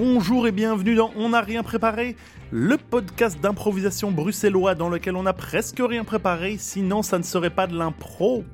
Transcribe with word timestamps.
Bonjour 0.00 0.46
et 0.46 0.52
bienvenue 0.52 0.94
dans 0.94 1.10
On 1.16 1.30
n'a 1.30 1.40
rien 1.40 1.64
préparé, 1.64 2.14
le 2.52 2.76
podcast 2.76 3.40
d'improvisation 3.40 4.12
bruxellois 4.12 4.76
dans 4.76 4.88
lequel 4.88 5.16
on 5.16 5.24
n'a 5.24 5.32
presque 5.32 5.80
rien 5.80 6.04
préparé, 6.04 6.56
sinon 6.56 7.02
ça 7.02 7.18
ne 7.18 7.24
serait 7.24 7.50
pas 7.50 7.66
de 7.66 7.76
l'impro. 7.76 8.44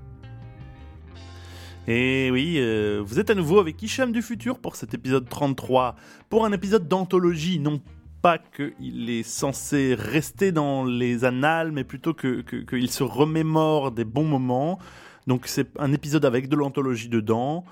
Et 1.86 2.30
oui, 2.32 2.54
euh, 2.56 3.02
vous 3.04 3.20
êtes 3.20 3.28
à 3.28 3.34
nouveau 3.34 3.58
avec 3.58 3.82
Hicham 3.82 4.10
du 4.10 4.22
futur 4.22 4.58
pour 4.58 4.74
cet 4.74 4.94
épisode 4.94 5.28
33, 5.28 5.96
pour 6.30 6.46
un 6.46 6.52
épisode 6.52 6.88
d'anthologie, 6.88 7.58
non 7.58 7.82
pas 8.22 8.38
qu'il 8.38 9.10
est 9.10 9.22
censé 9.22 9.94
rester 9.98 10.50
dans 10.50 10.86
les 10.86 11.26
annales, 11.26 11.72
mais 11.72 11.84
plutôt 11.84 12.14
qu'il 12.14 12.42
que, 12.44 12.56
qu'il 12.56 12.90
se 12.90 13.02
remémore 13.02 13.92
des 13.92 14.06
bons 14.06 14.24
moments. 14.24 14.78
Donc 15.26 15.42
c'est 15.44 15.68
un 15.78 15.92
épisode 15.92 16.24
avec 16.24 16.48
de 16.48 16.56
l'anthologie 16.56 17.10
dedans. 17.10 17.66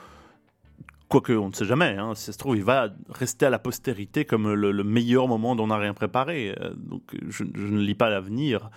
Quoique, 1.12 1.34
on 1.34 1.50
ne 1.50 1.52
sait 1.52 1.66
jamais, 1.66 1.98
hein. 1.98 2.14
si 2.14 2.24
ça 2.24 2.32
se 2.32 2.38
trouve, 2.38 2.56
il 2.56 2.64
va 2.64 2.88
rester 3.10 3.44
à 3.44 3.50
la 3.50 3.58
postérité 3.58 4.24
comme 4.24 4.50
le, 4.50 4.72
le 4.72 4.82
meilleur 4.82 5.28
moment 5.28 5.54
dont 5.54 5.64
on 5.64 5.66
n'a 5.66 5.76
rien 5.76 5.92
préparé. 5.92 6.56
Euh, 6.58 6.72
Donc 6.74 7.02
je, 7.28 7.44
ne 7.44 7.82
lis 7.82 7.94
pas 7.94 8.08
l'avenir. 8.08 8.70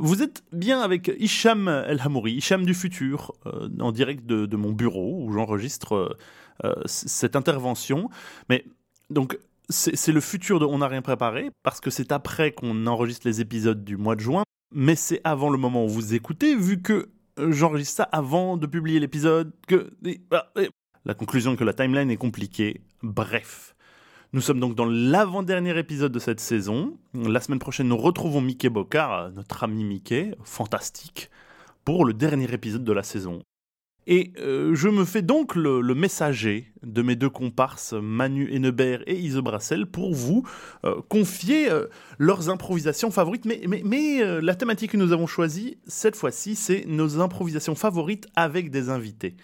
Vous 0.00 0.22
êtes 0.22 0.42
bien 0.50 0.80
avec 0.80 1.12
Hicham 1.18 1.68
El 1.68 2.00
Hamouri, 2.00 2.32
Hicham 2.32 2.64
du 2.64 2.72
futur, 2.72 3.34
euh, 3.44 3.68
en 3.80 3.92
direct 3.92 4.24
de, 4.24 4.56
mon 4.56 4.72
bureau 4.72 5.22
où 5.22 5.30
j'enregistre 5.30 6.16
euh, 6.64 6.72
cette 6.86 7.36
intervention. 7.36 8.08
Mais 8.48 8.64
donc, 9.10 9.38
c'est 9.68 10.12
le 10.12 10.22
futur 10.22 10.60
de 10.60 10.64
On 10.64 10.78
n'a 10.78 10.88
rien 10.88 11.02
préparé, 11.02 11.50
parce 11.64 11.82
que 11.82 11.90
c'est 11.90 12.12
après 12.12 12.52
qu'on 12.52 12.86
enregistre 12.86 13.26
les 13.26 13.42
épisodes 13.42 13.84
du 13.84 13.98
mois 13.98 14.16
de 14.16 14.20
juin, 14.20 14.44
mais 14.74 14.96
c'est 14.96 15.20
avant 15.22 15.50
le 15.50 15.58
moment 15.58 15.84
où 15.84 15.88
vous 15.90 16.14
écoutez, 16.14 16.56
vu 16.56 16.80
que 16.80 17.10
j'enregistre 17.36 17.96
ça 17.96 18.04
avant 18.04 18.56
de 18.56 18.66
publier 18.66 19.00
l'épisode, 19.00 19.52
que... 19.66 19.90
La 21.04 21.14
conclusion 21.14 21.56
que 21.56 21.64
la 21.64 21.72
timeline 21.72 22.10
est 22.10 22.16
compliquée. 22.16 22.80
Bref. 23.02 23.74
Nous 24.32 24.42
sommes 24.42 24.60
donc 24.60 24.74
dans 24.74 24.84
l'avant-dernier 24.84 25.78
épisode 25.78 26.12
de 26.12 26.18
cette 26.18 26.40
saison. 26.40 26.98
La 27.14 27.40
semaine 27.40 27.58
prochaine, 27.58 27.88
nous 27.88 27.96
retrouvons 27.96 28.42
Mickey 28.42 28.68
Bocard, 28.68 29.30
notre 29.32 29.64
ami 29.64 29.84
Mickey, 29.84 30.34
fantastique, 30.44 31.30
pour 31.84 32.04
le 32.04 32.12
dernier 32.12 32.52
épisode 32.52 32.84
de 32.84 32.92
la 32.92 33.02
saison. 33.02 33.42
Et 34.10 34.32
euh, 34.38 34.74
je 34.74 34.88
me 34.88 35.04
fais 35.04 35.20
donc 35.20 35.54
le, 35.54 35.82
messager 35.94 36.72
de 36.82 37.02
mes 37.02 37.14
deux 37.14 37.28
comparses, 37.28 37.92
Manu 37.92 38.50
Hennebert 38.50 39.02
et 39.06 39.18
Ise 39.18 39.36
Brassel, 39.36 39.84
pour 39.84 40.14
vous 40.14 40.48
euh, 40.84 41.02
confier 41.10 41.70
euh, 41.70 41.86
leurs 42.18 42.48
improvisations 42.48 43.10
favorites. 43.10 43.44
Mais, 43.44 44.40
la 44.40 44.54
thématique 44.54 44.92
que 44.92 44.96
nous 44.96 45.12
avons 45.12 45.26
choisie, 45.26 45.76
cette 45.86 46.16
fois-ci, 46.16 46.56
c'est 46.56 46.86
nos 46.86 47.20
improvisations 47.20 47.74
favorites 47.74 48.26
avec 48.34 48.70
des 48.70 48.88
invités. 48.88 49.36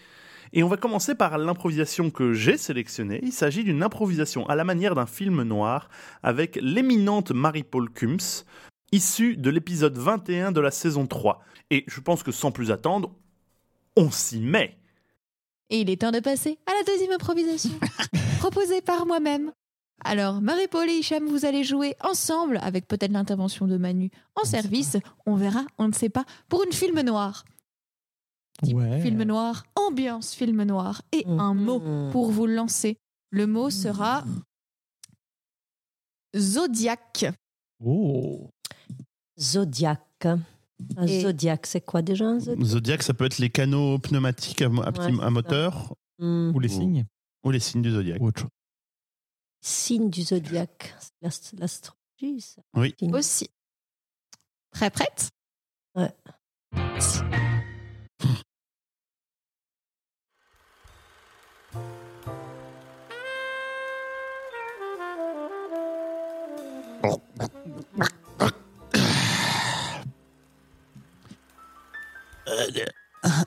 Et 0.53 0.63
on 0.63 0.67
va 0.67 0.77
commencer 0.77 1.15
par 1.15 1.37
l'improvisation 1.37 2.09
que 2.09 2.33
j'ai 2.33 2.57
sélectionnée. 2.57 3.19
Il 3.23 3.33
s'agit 3.33 3.63
d'une 3.63 3.83
improvisation 3.83 4.47
à 4.47 4.55
la 4.55 4.63
manière 4.63 4.95
d'un 4.95 5.05
film 5.05 5.43
noir 5.43 5.89
avec 6.23 6.57
l'éminente 6.61 7.31
Marie-Paul 7.31 7.89
Kums, 7.89 8.45
issue 8.91 9.37
de 9.37 9.49
l'épisode 9.49 9.97
21 9.97 10.51
de 10.51 10.61
la 10.61 10.71
saison 10.71 11.07
3. 11.07 11.41
Et 11.71 11.83
je 11.87 11.99
pense 11.99 12.23
que 12.23 12.31
sans 12.31 12.51
plus 12.51 12.71
attendre, 12.71 13.11
on 13.95 14.11
s'y 14.11 14.39
met. 14.39 14.77
Et 15.69 15.79
il 15.81 15.89
est 15.89 16.01
temps 16.01 16.11
de 16.11 16.19
passer 16.19 16.59
à 16.67 16.71
la 16.73 16.83
deuxième 16.83 17.11
improvisation, 17.11 17.71
proposée 18.39 18.81
par 18.81 19.05
moi-même. 19.05 19.51
Alors, 20.03 20.41
Marie-Paul 20.41 20.89
et 20.89 20.93
Hicham, 20.93 21.25
vous 21.25 21.45
allez 21.45 21.63
jouer 21.63 21.95
ensemble, 22.01 22.59
avec 22.61 22.87
peut-être 22.87 23.11
l'intervention 23.11 23.65
de 23.65 23.77
Manu 23.77 24.11
en 24.35 24.43
service. 24.43 24.97
On 25.25 25.35
verra, 25.35 25.65
on 25.77 25.87
ne 25.87 25.93
sait 25.93 26.09
pas, 26.09 26.25
pour 26.49 26.63
une 26.63 26.73
film 26.73 27.01
noir. 27.01 27.45
Type 28.63 28.75
Ouais. 28.77 29.01
Film 29.01 29.23
noir, 29.23 29.65
ambiance 29.75 30.33
film 30.33 30.63
noir, 30.63 31.01
et 31.11 31.25
un 31.27 31.53
mot 31.53 31.79
pour 32.11 32.31
vous 32.31 32.45
lancer. 32.47 32.97
Le 33.31 33.47
mot 33.47 33.69
sera 33.69 34.23
Zodiac. 36.35 37.25
Oh. 37.83 38.49
Zodiac. 39.39 40.01
Un 40.97 41.07
Et- 41.07 41.21
zodiac, 41.21 41.65
c'est 41.65 41.81
quoi 41.81 42.01
déjà 42.01 42.25
un 42.25 42.39
zodiac? 42.39 42.65
Zodiac, 42.65 43.03
ça 43.03 43.13
peut 43.13 43.25
être 43.25 43.37
les 43.37 43.49
canaux 43.49 43.97
pneumatiques 43.99 44.61
à, 44.61 44.69
mo- 44.69 44.83
à 44.83 44.91
petit- 44.91 45.13
Ouais, 45.15 45.23
à 45.23 45.29
moteur 45.29 45.93
Hmm, 46.19 46.51
Ou 46.55 46.59
les 46.59 46.69
signes. 46.69 47.05
ou 47.43 47.51
les 47.51 47.59
signes 47.59 47.81
du 47.81 47.91
zodiaque. 47.91 48.21
Ou 48.21 48.27
autre 48.27 48.41
chose. 48.41 48.49
Signe 49.61 50.09
du 50.09 50.21
zodiac. 50.23 50.95
C'est 50.99 51.11
l'ast- 51.21 51.53
L'astrologie, 51.57 52.41
ça. 52.41 52.61
Oui. 52.75 52.93
Signe. 52.99 53.13
Aussi. 53.15 53.49
Très 54.71 54.89
prête? 54.89 55.29
Ouais. 55.95 56.13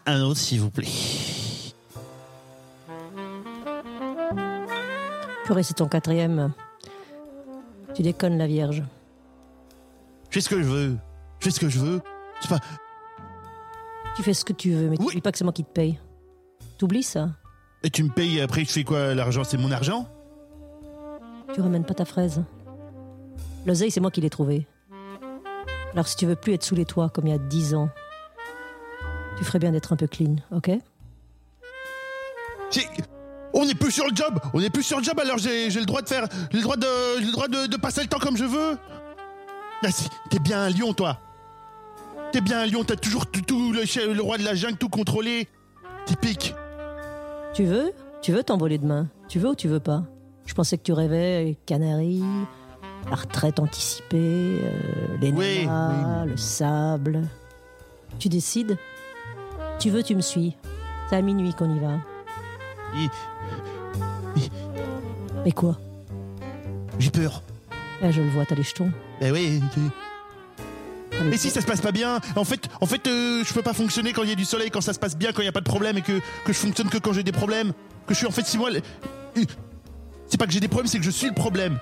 Un 0.07 0.23
autre, 0.23 0.41
s'il 0.41 0.61
vous 0.61 0.71
plaît. 0.71 0.89
Purée, 5.45 5.63
c'est 5.63 5.75
ton 5.75 5.87
quatrième. 5.87 6.53
Tu 7.95 8.03
déconnes, 8.03 8.39
la 8.39 8.47
Vierge. 8.47 8.83
Je 10.31 10.35
fais 10.35 10.41
ce 10.41 10.49
que 10.49 10.63
je 10.63 10.69
veux? 10.69 10.97
Je 11.41 11.45
fais 11.45 11.51
ce 11.51 11.61
que 11.61 11.69
je 11.69 11.79
veux? 11.79 12.01
C'est 12.41 12.49
pas. 12.49 12.59
Tu 14.19 14.25
fais 14.25 14.35
ce 14.35 14.45
que 14.45 14.53
tu 14.53 14.73
veux, 14.73 14.89
mais 14.91 14.97
Oui. 14.99 15.07
t'oublies 15.07 15.21
pas 15.21 15.31
que 15.31 15.39
c'est 15.39 15.45
moi 15.45 15.53
qui 15.53 15.63
te 15.65 15.71
paye. 15.71 15.97
T'oublies 16.77 17.05
ça 17.05 17.31
Et 17.85 17.91
tu 17.91 18.03
me 18.03 18.11
payes 18.11 18.41
après, 18.41 18.65
je 18.65 18.71
fais 18.71 18.83
quoi? 18.83 19.15
L'argent, 19.15 19.45
c'est 19.45 19.57
mon 19.57 19.71
argent? 19.71 20.09
Tu 21.55 21.61
ramènes 21.61 21.85
pas 21.85 21.95
ta 21.95 22.05
fraise. 22.05 22.43
L'oseille, 23.65 23.93
c'est 23.93 24.01
moi 24.01 24.11
qui 24.11 24.21
l'ai 24.21 24.29
trouvé. 24.29 24.67
Alors 25.93 26.09
si 26.09 26.17
tu 26.17 26.27
veux 26.27 26.35
plus 26.35 26.53
être 26.55 26.65
sous 26.65 26.75
les 26.75 26.85
toits 26.85 27.09
comme 27.11 27.29
il 27.29 27.31
y 27.31 27.33
a 27.33 27.39
dix 27.39 27.75
ans, 27.77 27.91
tu 29.39 29.45
ferais 29.45 29.61
bien 29.61 29.71
d'être 29.71 29.93
un 29.93 29.97
peu 29.97 30.09
clean, 30.09 30.35
ok? 30.51 30.71
On 33.55 33.65
n'est 33.65 33.75
plus 33.75 33.93
sur 33.93 34.05
le 34.07 34.15
job. 34.15 34.39
On 34.53 34.61
n'est 34.61 34.69
plus 34.71 34.83
sur 34.83 34.99
le 34.99 35.05
job, 35.05 35.19
alors 35.21 35.39
j'ai 35.39 35.71
j'ai 35.71 35.81
le 35.81 35.87
droit 35.87 36.03
de 36.03 36.09
faire. 36.09 36.27
J'ai 36.51 36.59
le 36.59 36.63
droit 36.65 36.77
de. 36.77 36.87
J'ai 37.21 37.27
le 37.27 37.33
droit 37.33 37.49
de, 37.49 37.67
de 37.67 37.77
passer 37.77 38.03
le 38.03 38.09
temps 38.09 38.19
comme 38.19 38.37
je 38.37 38.45
veux. 38.45 38.77
T'es 40.29 40.39
bien 40.41 40.63
un 40.65 40.71
lion, 40.71 40.93
toi. 40.93 41.19
T'es 42.33 42.41
bien 42.41 42.61
un 42.61 42.67
lion. 42.67 42.85
T'as 42.85 42.97
toujours 42.97 43.27
tout, 43.27 43.41
tout 43.43 43.73
le, 43.73 44.21
roi 44.23 44.39
de 44.39 44.45
la 44.45 44.55
jungle 44.55 44.77
tout 44.77 44.89
contrôlé. 44.89 45.49
Typique. 46.07 46.55
Tu 47.55 47.65
veux? 47.65 47.93
Tu 48.23 48.33
veux 48.33 48.43
t'envoler 48.43 48.79
demain? 48.79 49.09
Tu 49.29 49.39
veux 49.39 49.51
ou 49.51 49.55
tu 49.55 49.69
veux 49.69 49.81
pas? 49.81 50.05
Je 50.47 50.55
pensais 50.55 50.79
que 50.79 50.83
tu 50.83 50.93
rêvais 50.93 51.45
les 51.45 51.55
Canaries, 51.67 52.23
la 53.11 53.17
retraite 53.17 53.61
anticipée, 53.61 54.17
euh, 54.63 55.17
les 55.21 55.31
Oui, 55.31 55.67
nanas, 55.67 56.25
oui. 56.25 56.31
le 56.31 56.37
sable. 56.37 57.23
Tu 58.19 58.29
décides? 58.29 58.79
Tu 59.79 59.91
veux, 59.91 60.03
tu 60.03 60.15
me 60.15 60.21
suis. 60.23 60.57
C'est 61.09 61.17
à 61.17 61.23
minuit 61.23 61.53
qu'on 61.55 61.75
y 61.75 61.79
va. 61.79 61.99
Et- 62.97 64.41
Mais 65.45 65.53
quoi? 65.53 65.79
J'ai 66.99 67.11
peur. 67.11 67.43
Là, 68.03 68.11
je 68.11 68.21
le 68.23 68.29
vois, 68.31 68.45
t'as 68.47 68.55
les 68.55 68.63
jetons. 68.63 68.91
Eh 69.21 69.31
oui. 69.31 69.61
Mais 71.25 71.37
si 71.37 71.51
ça 71.51 71.61
se 71.61 71.67
passe 71.67 71.81
pas 71.81 71.93
bien, 71.93 72.21
en 72.37 72.45
fait, 72.45 72.69
en 72.81 72.87
fait, 72.87 73.07
euh, 73.07 73.43
je 73.45 73.53
peux 73.53 73.63
pas 73.63 73.73
fonctionner 73.73 74.13
quand 74.13 74.23
il 74.23 74.29
y 74.29 74.33
a 74.33 74.37
du 74.37 74.45
soleil, 74.45 74.71
quand 74.71 74.81
ça 74.81 74.93
se 74.93 74.99
passe 74.99 75.17
bien, 75.17 75.33
quand 75.33 75.43
il 75.43 75.47
y 75.47 75.49
a 75.49 75.53
pas 75.53 75.61
de 75.61 75.65
problème 75.65 75.99
et 75.99 76.03
que, 76.03 76.21
que 76.45 76.53
je 76.53 76.59
fonctionne 76.59 76.89
que 76.89 76.99
quand 76.99 77.13
j'ai 77.13 77.23
des 77.25 77.33
problèmes. 77.33 77.73
Que 78.07 78.15
je 78.15 78.19
suis 78.19 78.27
en 78.27 78.31
fait 78.31 78.47
si 78.47 78.57
moi. 78.59 78.71
euh, 78.73 79.43
C'est 80.29 80.39
pas 80.39 80.47
que 80.47 80.53
j'ai 80.53 80.61
des 80.61 80.69
problèmes, 80.69 80.87
c'est 80.87 80.99
que 80.99 81.05
je 81.05 81.11
suis 81.11 81.27
le 81.29 81.35
problème. 81.35 81.79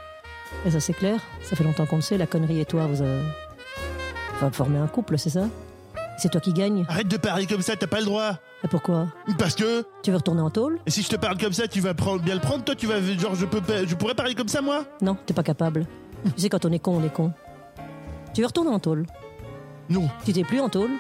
Et 0.65 0.71
ça, 0.71 0.81
c'est 0.81 0.93
clair. 0.95 1.21
Ça 1.43 1.55
fait 1.57 1.65
longtemps 1.65 1.87
qu'on 1.87 1.97
le 1.97 2.03
sait. 2.03 2.16
La 2.19 2.27
connerie 2.27 2.60
et 2.60 2.65
toi, 2.65 2.87
vous 2.87 3.03
avez... 3.03 3.21
Enfin, 4.34 4.51
former 4.51 4.78
un 4.78 4.87
couple, 4.87 5.19
c'est 5.19 5.31
ça? 5.31 5.49
C'est 6.19 6.31
toi 6.31 6.41
qui 6.41 6.53
gagne? 6.53 6.84
Arrête 6.89 7.09
de 7.09 7.16
parler 7.19 7.47
comme 7.47 7.60
ça, 7.63 7.77
t'as 7.77 7.87
pas 7.87 7.99
le 8.01 8.07
droit. 8.07 8.39
Et 8.65 8.69
pourquoi? 8.69 9.09
Parce 9.39 9.55
que. 9.55 9.84
Tu 10.03 10.10
veux 10.10 10.16
retourner 10.16 10.41
en 10.41 10.51
tôle? 10.51 10.78
Et 10.87 10.91
si 10.91 11.03
je 11.03 11.09
te 11.09 11.16
parle 11.16 11.37
comme 11.37 11.53
ça, 11.53 11.69
tu 11.69 11.81
vas 11.81 11.93
prendre- 11.95 12.22
bien 12.22 12.34
le 12.34 12.41
prendre, 12.41 12.65
toi, 12.65 12.75
tu 12.75 12.87
vas. 12.87 13.01
Genre, 13.03 13.34
je, 13.34 13.45
peux, 13.45 13.60
je 13.87 13.95
pourrais 13.95 14.15
parler 14.15 14.34
comme 14.34 14.49
ça, 14.49 14.63
moi? 14.63 14.84
Non, 15.03 15.16
t'es 15.27 15.34
pas 15.34 15.43
capable. 15.43 15.87
tu 16.25 16.43
sais, 16.43 16.49
quand 16.49 16.65
on 16.65 16.72
est 16.72 16.78
con, 16.78 16.97
on 16.97 17.05
est 17.05 17.13
con. 17.13 17.33
Tu 18.34 18.41
veux 18.41 18.47
retourner 18.47 18.71
en 18.71 18.78
tôle? 18.78 19.05
Non. 19.88 20.09
Tu 20.24 20.33
t'es 20.33 20.42
plus 20.44 20.60
en 20.60 20.68
tôle 20.68 20.91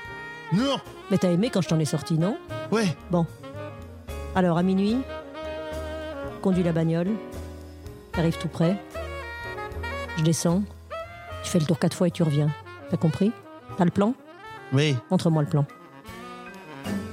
Non 0.52 0.76
Mais 1.10 1.18
t'as 1.18 1.30
aimé 1.30 1.50
quand 1.52 1.60
je 1.60 1.68
t'en 1.68 1.78
ai 1.78 1.84
sorti, 1.84 2.14
non 2.18 2.36
Ouais. 2.70 2.86
Alors, 4.34 4.58
à 4.58 4.62
minuit, 4.62 4.98
conduis 6.42 6.62
la 6.62 6.72
bagnole, 6.72 7.08
t'arrives 8.12 8.36
tout 8.38 8.48
près, 8.48 8.76
je 10.18 10.22
descends, 10.22 10.62
tu 11.42 11.50
fais 11.50 11.58
le 11.58 11.64
tour 11.66 11.78
quatre 11.78 11.96
fois 11.96 12.08
et 12.08 12.10
tu 12.10 12.22
reviens. 12.22 12.50
T'as 12.90 12.96
compris 12.96 13.32
T'as 13.78 13.84
le 13.84 13.90
plan 13.90 14.14
Ouais. 14.72 14.94
Montre-moi 15.10 15.42
le 15.42 15.48
plan. 15.48 15.64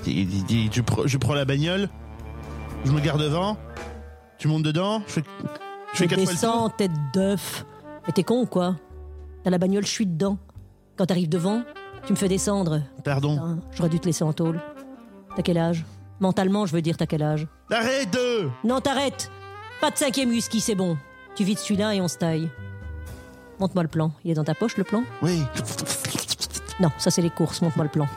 Dis- 0.04 0.26
dis- 0.26 0.44
dis, 0.44 0.70
Je, 0.72 0.82
prends- 0.82 1.08
je 1.08 1.18
prends 1.18 1.34
la 1.34 1.46
bagnole, 1.46 1.90
je 2.86 2.92
me 2.92 3.00
garde 3.00 3.22
devant, 3.22 3.58
tu 4.38 4.48
montes 4.48 4.64
dedans, 4.64 5.02
je 5.08 5.14
fais, 5.14 5.24
je 5.94 5.98
fais 5.98 6.04
Je 6.06 6.10
quatre 6.10 6.20
fois 6.24 6.32
le 6.32 6.36
descends, 6.36 6.68
tour. 6.70 6.76
tête 6.76 6.92
d'œuf. 7.14 7.66
Mais 8.06 8.14
t'es 8.14 8.24
con 8.24 8.42
ou 8.42 8.46
quoi 8.46 8.76
T'as 9.44 9.50
la 9.50 9.58
bagnole, 9.58 9.86
je 9.86 9.92
suis 9.92 10.06
dedans. 10.06 10.38
Quand 10.98 11.06
t'arrives 11.08 11.30
devant, 11.30 11.64
tu 12.06 12.14
me 12.14 12.18
fais 12.18 12.28
descendre. 12.28 12.82
Pardon. 13.04 13.34
Putain, 13.36 13.60
J'aurais 13.72 13.90
dû 13.90 14.00
te 14.00 14.06
laisser 14.06 14.24
en 14.24 14.34
tôle. 14.34 14.62
T'as 15.36 15.42
quel 15.42 15.58
âge? 15.58 15.86
Mentalement, 16.20 16.66
je 16.66 16.74
veux 16.74 16.82
dire, 16.82 16.98
t'as 16.98 17.06
quel 17.08 17.24
âge? 17.24 17.48
Arrête 17.72 18.12
de 18.14 18.50
Non, 18.64 18.80
t'arrêtes 18.80 19.32
Pas 19.82 19.90
de 19.90 19.98
cinquième 19.98 20.30
whisky, 20.30 20.62
c'est 20.62 20.76
bon. 20.76 20.98
Tu 21.36 21.44
vides 21.44 21.58
celui-là 21.58 21.96
et 21.96 22.02
on 22.02 22.08
se 22.08 22.18
taille. 22.18 22.50
Montre-moi 23.60 23.84
le 23.84 23.90
plan. 23.90 24.12
Il 24.24 24.32
est 24.32 24.36
dans 24.36 24.44
ta 24.44 24.54
poche, 24.54 24.78
le 24.78 24.84
plan? 24.84 25.04
Oui. 25.22 25.42
Non, 26.80 26.90
ça 26.98 27.10
c'est 27.10 27.22
les 27.22 27.30
courses. 27.32 27.62
Montre-moi 27.62 27.86
le 27.86 27.92
plan. 27.92 28.08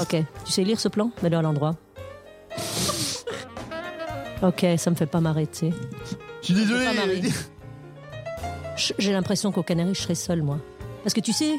Ok. 0.00 0.16
Tu 0.44 0.52
sais 0.52 0.62
lire 0.62 0.78
ce 0.78 0.88
plan? 0.88 1.10
Mets-le 1.22 1.36
à 1.38 1.42
l'endroit. 1.42 1.74
Ok, 4.42 4.64
ça 4.76 4.90
me 4.90 4.94
fait 4.94 5.06
pas 5.06 5.20
marrer, 5.20 5.48
tu 5.48 5.58
sais. 5.58 5.72
Je 6.40 6.46
suis 6.46 6.54
désolé. 6.54 6.86
J'ai 8.98 9.12
l'impression 9.12 9.50
qu'au 9.50 9.64
Canaries, 9.64 9.94
je 9.96 10.02
serai 10.02 10.14
seul, 10.14 10.42
moi. 10.42 10.58
Parce 11.08 11.14
que 11.14 11.20
tu 11.20 11.32
sais, 11.32 11.58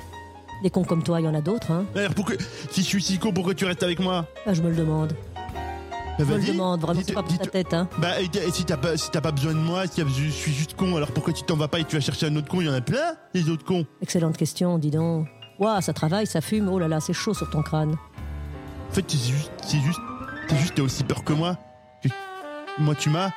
des 0.61 0.69
cons 0.69 0.83
comme 0.83 1.01
toi, 1.01 1.19
il 1.19 1.23
y 1.23 1.27
en 1.27 1.33
a 1.33 1.41
d'autres, 1.41 1.71
hein. 1.71 1.85
Alors, 1.95 2.13
pourquoi... 2.13 2.35
Si 2.69 2.83
je 2.83 2.87
suis 2.87 3.01
si 3.01 3.17
con, 3.17 3.31
pourquoi 3.33 3.55
tu 3.55 3.65
restes 3.65 3.81
avec 3.81 3.99
moi? 3.99 4.27
Ah, 4.45 4.53
je 4.53 4.61
me 4.61 4.69
le 4.69 4.75
demande. 4.75 5.13
Bah, 5.33 6.13
Je 6.19 6.23
me 6.25 6.37
le 6.37 6.43
demande, 6.45 6.81
vraiment, 6.81 7.01
c'est 7.03 7.13
pas 7.13 7.23
pour 7.23 7.35
ta 7.35 7.47
tête, 7.47 7.73
hein. 7.73 7.89
Bah, 7.97 8.21
et, 8.21 8.25
et 8.25 8.51
si 8.51 8.63
t'as 8.63 8.77
pas, 8.77 8.95
si 8.95 9.09
t'as 9.09 9.21
pas 9.21 9.31
besoin 9.31 9.53
de 9.53 9.57
moi, 9.57 9.87
si 9.87 10.01
je 10.01 10.29
suis 10.29 10.53
juste 10.53 10.75
con, 10.75 10.95
alors 10.95 11.09
pourquoi 11.11 11.33
tu 11.33 11.41
t'en 11.41 11.55
vas 11.55 11.67
pas 11.67 11.79
et 11.79 11.83
tu 11.83 11.95
vas 11.95 11.99
chercher 11.99 12.27
un 12.27 12.35
autre 12.35 12.47
con? 12.47 12.61
Il 12.61 12.67
y 12.67 12.69
en 12.69 12.73
a 12.75 12.81
plein, 12.81 13.15
les 13.33 13.49
autres 13.49 13.65
cons. 13.65 13.87
Excellente 14.03 14.37
question, 14.37 14.77
dis 14.77 14.91
donc. 14.91 15.27
Ouah, 15.57 15.81
ça 15.81 15.93
travaille, 15.93 16.27
ça 16.27 16.41
fume, 16.41 16.69
oh 16.69 16.77
là 16.77 16.87
là, 16.87 16.99
c'est 16.99 17.13
chaud 17.13 17.33
sur 17.33 17.49
ton 17.49 17.63
crâne. 17.63 17.95
En 18.91 18.93
fait, 18.93 19.03
c'est 19.07 19.17
juste, 19.17 19.51
c'est 19.65 19.79
juste, 19.79 19.99
t'as 20.75 20.83
aussi 20.83 21.03
peur 21.03 21.23
que 21.23 21.33
moi. 21.33 21.57
Moi, 22.77 22.93
tu 22.93 23.09
m'as. 23.09 23.31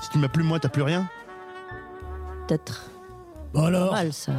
Si 0.00 0.10
tu 0.10 0.18
m'as 0.18 0.28
plus, 0.28 0.44
moi, 0.44 0.60
t'as 0.60 0.68
plus 0.68 0.82
rien. 0.82 1.10
Peut-être. 2.46 2.88
Bon 3.52 3.64
alors, 3.64 3.92
Mal, 3.92 4.12
ça. 4.12 4.30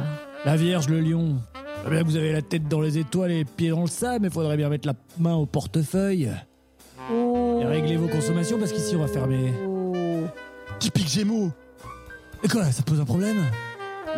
La 0.44 0.56
Vierge, 0.56 0.88
le 0.88 1.00
lion. 1.00 1.36
Sais 1.84 1.90
bien 1.90 2.02
vous 2.02 2.16
avez 2.16 2.32
la 2.32 2.42
tête 2.42 2.66
dans 2.68 2.80
les 2.80 2.96
étoiles 2.98 3.30
et 3.30 3.38
les 3.38 3.44
pieds 3.44 3.70
dans 3.70 3.82
le 3.82 3.86
sable, 3.86 4.20
mais 4.22 4.30
faudrait 4.30 4.56
bien 4.56 4.68
mettre 4.68 4.86
la 4.86 4.94
main 5.18 5.34
au 5.34 5.46
portefeuille 5.46 6.30
Oh. 7.12 7.58
et 7.60 7.66
régler 7.66 7.96
vos 7.96 8.08
consommations 8.08 8.58
parce 8.58 8.72
qu'ici 8.72 8.96
on 8.96 9.00
va 9.00 9.08
fermer. 9.08 9.52
Oh. 9.66 9.92
Typique 10.78 11.08
Gémeaux. 11.08 11.50
Et 12.42 12.48
quoi, 12.48 12.64
ça 12.72 12.82
pose 12.82 13.00
un 13.00 13.04
problème 13.04 13.36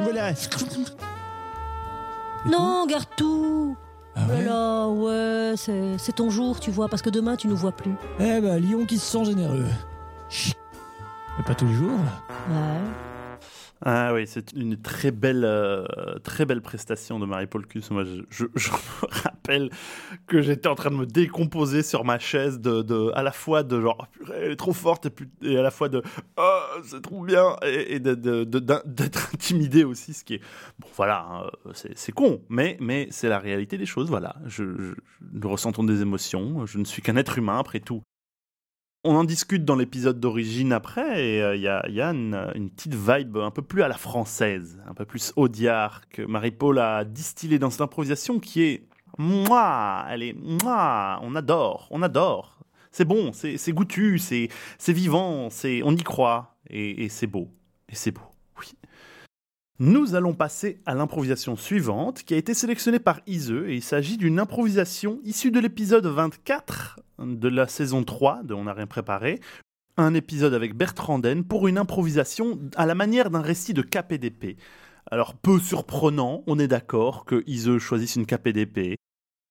Voilà. 0.00 0.32
Non, 2.48 2.86
garde 2.86 3.06
tout 3.16 3.76
Ah 4.14 4.20
Oh 4.28 4.30
là 4.30 4.36
ouais 4.36 4.44
là, 4.44 4.88
ouais, 4.88 5.54
c'est 5.56 5.98
c'est 5.98 6.14
ton 6.14 6.30
jour, 6.30 6.60
tu 6.60 6.70
vois, 6.70 6.88
parce 6.88 7.02
que 7.02 7.10
demain, 7.10 7.34
tu 7.36 7.48
nous 7.48 7.56
vois 7.56 7.72
plus. 7.72 7.94
Eh 8.20 8.40
ben, 8.40 8.58
lion 8.62 8.84
qui 8.84 8.98
se 8.98 9.06
sent 9.10 9.24
généreux. 9.24 9.66
Chut. 10.28 10.54
Mais 11.38 11.44
pas 11.44 11.54
tous 11.54 11.66
les 11.66 11.74
jours. 11.74 11.90
Ouais. 12.48 12.80
Ah 13.84 14.14
oui, 14.14 14.26
c'est 14.26 14.52
une 14.52 14.80
très 14.80 15.10
belle, 15.10 15.44
euh, 15.44 15.84
très 16.20 16.46
belle 16.46 16.62
prestation 16.62 17.18
de 17.18 17.26
Marie-Paul 17.26 17.66
Cus. 17.66 17.82
Moi, 17.90 18.04
je, 18.30 18.44
me 18.44 19.22
rappelle 19.22 19.70
que 20.26 20.40
j'étais 20.40 20.68
en 20.68 20.74
train 20.74 20.90
de 20.90 20.96
me 20.96 21.04
décomposer 21.04 21.82
sur 21.82 22.04
ma 22.04 22.18
chaise, 22.18 22.58
de, 22.60 23.12
à 23.14 23.22
la 23.22 23.32
fois 23.32 23.62
de 23.62 23.80
genre, 23.80 23.96
Oh, 23.98 24.32
elle 24.34 24.52
est 24.52 24.56
trop 24.56 24.72
forte, 24.72 25.08
et, 25.42 25.58
à 25.58 25.62
la 25.62 25.70
fois 25.70 25.88
de, 25.88 26.02
oh, 26.38 26.60
c'est 26.84 27.02
trop 27.02 27.22
bien, 27.22 27.56
et, 27.62 28.00
d'être 28.00 29.30
intimidé 29.34 29.84
aussi, 29.84 30.14
ce 30.14 30.24
qui 30.24 30.34
est, 30.34 30.40
bon, 30.78 30.88
voilà, 30.96 31.26
hein, 31.30 31.72
c'est 31.72 32.12
con, 32.12 32.42
mais, 32.48 32.76
mais 32.80 33.08
c'est 33.10 33.28
la 33.28 33.38
réalité 33.38 33.76
des 33.76 33.86
choses, 33.86 34.08
voilà. 34.08 34.36
Nous 34.58 35.50
ressentons 35.50 35.84
des 35.84 36.00
émotions, 36.00 36.64
je 36.66 36.78
ne 36.78 36.84
suis 36.84 37.02
qu'un 37.02 37.16
être 37.16 37.36
humain 37.38 37.58
après 37.58 37.80
tout. 37.80 38.02
On 39.04 39.14
en 39.14 39.24
discute 39.24 39.64
dans 39.64 39.76
l'épisode 39.76 40.18
d'origine 40.18 40.72
après, 40.72 41.24
et 41.24 41.42
euh, 41.42 41.54
il 41.54 41.62
y 41.62 41.68
a, 41.68 41.78
a 41.78 42.10
une, 42.12 42.70
petite 42.70 42.94
vibe 42.94 43.36
un 43.36 43.52
peu 43.52 43.62
plus 43.62 43.82
à 43.82 43.88
la 43.88 43.96
française, 43.96 44.80
un 44.86 44.94
peu 44.94 45.04
plus 45.04 45.32
audiard, 45.36 46.08
que 46.08 46.22
Marie-Paul 46.22 46.78
a 46.78 47.04
distillé 47.04 47.58
dans 47.58 47.70
cette 47.70 47.82
improvisation 47.82 48.40
qui 48.40 48.62
est 48.62 48.88
moi, 49.18 50.04
elle 50.10 50.22
est 50.22 50.34
moi, 50.34 51.20
on 51.22 51.36
adore, 51.36 51.86
on 51.90 52.02
adore. 52.02 52.58
C'est 52.90 53.04
bon, 53.04 53.32
c'est 53.32 53.72
goûtu, 53.72 54.18
c'est 54.18 54.48
vivant, 54.88 55.50
c'est 55.50 55.82
on 55.84 55.92
y 55.92 56.02
croit, 56.02 56.56
et, 56.68 57.04
et 57.04 57.08
c'est 57.08 57.26
beau, 57.26 57.48
et 57.88 57.94
c'est 57.94 58.10
beau, 58.10 58.22
oui. 58.58 58.72
Nous 59.78 60.14
allons 60.14 60.32
passer 60.32 60.80
à 60.86 60.94
l'improvisation 60.94 61.54
suivante 61.54 62.22
qui 62.22 62.32
a 62.32 62.38
été 62.38 62.54
sélectionnée 62.54 62.98
par 62.98 63.20
Ise 63.26 63.50
et 63.50 63.74
il 63.74 63.82
s'agit 63.82 64.16
d'une 64.16 64.40
improvisation 64.40 65.20
issue 65.22 65.50
de 65.50 65.60
l'épisode 65.60 66.06
24 66.06 66.98
de 67.18 67.48
la 67.48 67.66
saison 67.66 68.04
3 68.04 68.42
de 68.42 68.54
On 68.54 68.64
n'a 68.64 68.72
rien 68.72 68.86
préparé. 68.86 69.40
Un 69.96 70.14
épisode 70.14 70.54
avec 70.54 70.74
Bertrand 70.74 71.18
Den 71.18 71.44
pour 71.44 71.68
une 71.68 71.78
improvisation 71.78 72.58
à 72.76 72.86
la 72.86 72.94
manière 72.94 73.30
d'un 73.30 73.40
récit 73.40 73.72
de 73.72 73.82
KPDP. 73.82 74.56
Alors 75.10 75.34
peu 75.34 75.58
surprenant, 75.58 76.42
on 76.46 76.58
est 76.58 76.68
d'accord 76.68 77.24
que 77.24 77.42
Ise 77.46 77.78
choisisse 77.78 78.16
une 78.16 78.26
KPDP. 78.26 78.96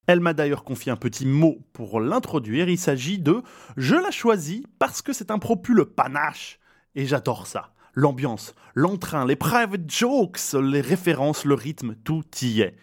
Elle 0.08 0.20
m'a 0.20 0.34
d'ailleurs 0.34 0.64
confié 0.64 0.92
un 0.92 0.98
petit 0.98 1.26
mot 1.26 1.58
pour 1.74 2.00
l'introduire. 2.00 2.70
Il 2.70 2.78
s'agit 2.78 3.18
de 3.18 3.42
Je 3.76 3.96
la 3.96 4.12
choisis 4.12 4.64
parce 4.78 5.02
que 5.02 5.14
c'est 5.14 5.32
un 5.32 5.40
propus 5.40 5.74
le 5.74 5.86
panache. 5.86 6.60
Et 6.94 7.06
j'adore 7.06 7.48
ça. 7.48 7.74
L'ambiance, 7.94 8.54
l'entrain, 8.76 9.26
les 9.26 9.38
private 9.38 9.90
jokes, 9.90 10.40
les 10.62 10.82
références, 10.82 11.46
le 11.46 11.56
rythme, 11.56 11.96
tout 12.04 12.24
y 12.42 12.62
est. 12.62 12.76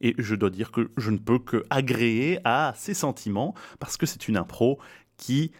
Et 0.00 0.14
je 0.18 0.34
dois 0.34 0.50
dire 0.50 0.70
que 0.70 0.90
je 0.96 1.10
ne 1.10 1.18
peux 1.18 1.38
que 1.38 1.64
agréer 1.70 2.38
à 2.44 2.72
ces 2.76 2.94
sentiments 2.94 3.54
parce 3.80 3.96
que 3.96 4.06
c'est 4.06 4.28
une 4.28 4.36
impro 4.36 4.78
qui 5.16 5.52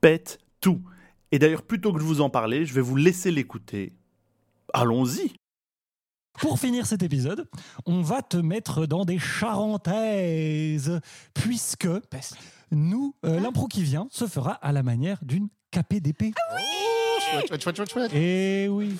pète 0.00 0.38
tout. 0.60 0.82
Et 1.32 1.38
d'ailleurs, 1.38 1.62
plutôt 1.62 1.92
que 1.92 1.98
de 1.98 2.04
vous 2.04 2.20
en 2.20 2.30
parler, 2.30 2.64
je 2.64 2.74
vais 2.74 2.80
vous 2.80 2.96
laisser 2.96 3.30
l'écouter. 3.30 3.94
Allons-y. 4.72 5.32
Pour 6.38 6.58
finir 6.58 6.86
cet 6.86 7.02
épisode, 7.02 7.48
on 7.86 8.02
va 8.02 8.20
te 8.20 8.36
mettre 8.36 8.86
dans 8.86 9.06
des 9.06 9.18
charentaises, 9.18 11.00
puisque 11.32 11.88
nous, 12.70 13.14
euh, 13.24 13.40
l'impro 13.40 13.68
qui 13.68 13.82
vient 13.82 14.06
se 14.10 14.26
fera 14.26 14.52
à 14.52 14.72
la 14.72 14.82
manière 14.82 15.18
d'une 15.22 15.48
KPDP. 15.70 16.34
Chouette, 17.30 17.62
chouette, 17.62 17.76
chouette, 17.76 17.90
chouette. 17.90 18.12
Eh 18.14 18.68
oui. 18.68 18.94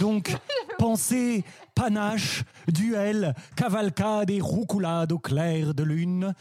Donc, 0.00 0.36
pensée, 0.78 1.44
panache, 1.74 2.44
duel, 2.68 3.34
cavalcade 3.56 4.30
et 4.30 4.40
roucoulade 4.40 5.12
au 5.12 5.18
clair 5.18 5.74
de 5.74 5.82
lune. 5.82 6.34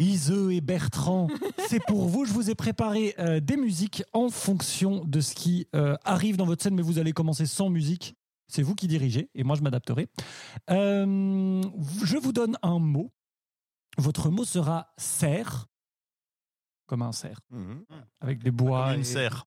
Iseux 0.00 0.52
et 0.52 0.60
Bertrand, 0.60 1.28
c'est 1.68 1.84
pour 1.86 2.08
vous. 2.08 2.24
Je 2.24 2.32
vous 2.32 2.50
ai 2.50 2.54
préparé 2.54 3.14
euh, 3.18 3.40
des 3.40 3.56
musiques 3.56 4.02
en 4.12 4.30
fonction 4.30 5.04
de 5.04 5.20
ce 5.20 5.34
qui 5.34 5.66
euh, 5.74 5.96
arrive 6.04 6.36
dans 6.36 6.46
votre 6.46 6.62
scène, 6.62 6.74
mais 6.74 6.82
vous 6.82 6.98
allez 6.98 7.12
commencer 7.12 7.46
sans 7.46 7.68
musique. 7.70 8.14
C'est 8.48 8.62
vous 8.62 8.74
qui 8.74 8.86
dirigez 8.88 9.30
et 9.34 9.44
moi 9.44 9.56
je 9.56 9.62
m'adapterai. 9.62 10.08
Euh, 10.70 11.62
je 12.04 12.16
vous 12.18 12.32
donne 12.32 12.56
un 12.62 12.78
mot. 12.78 13.10
Votre 13.98 14.30
mot 14.30 14.44
sera 14.44 14.92
cerf, 14.96 15.66
comme 16.86 17.02
un 17.02 17.12
cerf, 17.12 17.38
Mhm. 17.50 17.84
avec 18.20 18.42
des 18.42 18.50
bois. 18.50 18.86
Comme 18.86 18.94
une 18.96 19.00
et- 19.00 19.04
serre. 19.04 19.44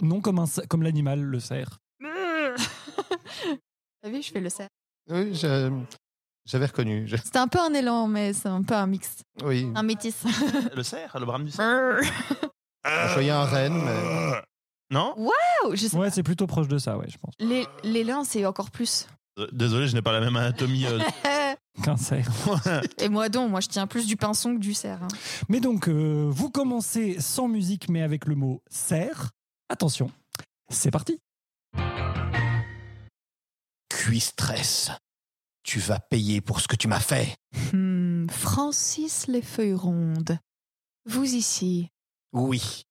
Non 0.00 0.20
comme, 0.20 0.38
un, 0.38 0.46
comme 0.68 0.82
l'animal, 0.82 1.20
le 1.22 1.40
cerf. 1.40 1.78
T'as 4.02 4.10
vu, 4.10 4.22
je 4.22 4.30
fais 4.30 4.40
le 4.40 4.48
cerf. 4.50 4.68
Oui, 5.10 5.34
je- 5.34 5.70
j'avais 6.46 6.66
reconnu. 6.66 7.06
Je- 7.08 7.16
C'était 7.16 7.38
un 7.38 7.48
peu 7.48 7.58
un 7.60 7.72
élan, 7.74 8.06
mais 8.06 8.32
c'est 8.32 8.48
un 8.48 8.62
peu 8.62 8.74
un 8.74 8.86
mix. 8.86 9.22
Oui, 9.42 9.70
Un 9.74 9.82
métis. 9.82 10.24
Le 10.74 10.82
cerf, 10.82 11.18
le 11.18 11.26
brame 11.26 11.44
du 11.44 11.50
cerf. 11.50 12.00
je 12.84 13.12
voyais 13.14 13.30
un 13.30 13.44
renne, 13.44 13.80
mais 13.84 14.40
Non? 14.90 15.14
Je 15.72 15.86
sais 15.86 15.96
Ouais, 15.96 16.08
pas. 16.08 16.10
c'est 16.14 16.22
plutôt 16.22 16.46
proche 16.46 16.68
de 16.68 16.78
ça, 16.78 16.98
ouais, 16.98 17.06
je 17.08 17.16
pense. 17.18 17.32
L'é- 17.38 17.66
L'élan, 17.82 18.22
c'est 18.24 18.44
encore 18.46 18.70
plus. 18.70 19.06
Euh, 19.38 19.48
Désolé, 19.52 19.88
je 19.88 19.94
n'ai 19.94 20.02
pas 20.02 20.12
la 20.12 20.20
même 20.20 20.36
anatomie. 20.36 20.84
euh, 20.86 20.98
Qu'un 21.82 21.96
cerf. 21.96 22.28
Et 22.98 23.08
moi 23.08 23.28
donc, 23.28 23.50
moi 23.50 23.58
je 23.60 23.66
tiens 23.68 23.88
plus 23.88 24.06
du 24.06 24.16
pinson 24.16 24.54
que 24.54 24.60
du 24.60 24.74
cerf. 24.74 25.02
hein. 25.02 25.08
Mais 25.48 25.58
donc, 25.58 25.88
euh, 25.88 26.28
vous 26.30 26.48
commencez 26.50 27.18
sans 27.20 27.48
musique, 27.48 27.88
mais 27.88 28.02
avec 28.02 28.26
le 28.26 28.36
mot 28.36 28.62
cerf. 28.70 29.30
Attention, 29.68 30.08
c'est 30.68 30.92
parti. 30.92 31.18
Cuistresse. 34.08 34.90
Tu 35.62 35.78
vas 35.78 35.98
payer 35.98 36.42
pour 36.42 36.60
ce 36.60 36.68
que 36.68 36.76
tu 36.76 36.88
m'as 36.88 37.00
fait. 37.00 37.34
Hmm, 37.72 38.26
Francis 38.28 39.26
les 39.28 39.40
feuilles 39.40 39.72
rondes. 39.72 40.38
Vous 41.06 41.34
ici, 41.34 41.88
Oui. 42.34 42.84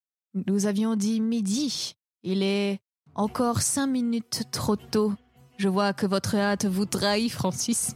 nous 0.47 0.65
avions 0.65 0.95
dit 0.95 1.21
midi. 1.21 1.93
Il 2.23 2.41
est 2.41 2.79
encore 3.13 3.61
cinq 3.61 3.87
minutes 3.87 4.43
trop 4.51 4.75
tôt. 4.75 5.13
Je 5.59 5.67
vois 5.67 5.93
que 5.93 6.07
votre 6.07 6.35
hâte 6.35 6.65
vous 6.65 6.85
trahit, 6.87 7.31
Francis. 7.31 7.93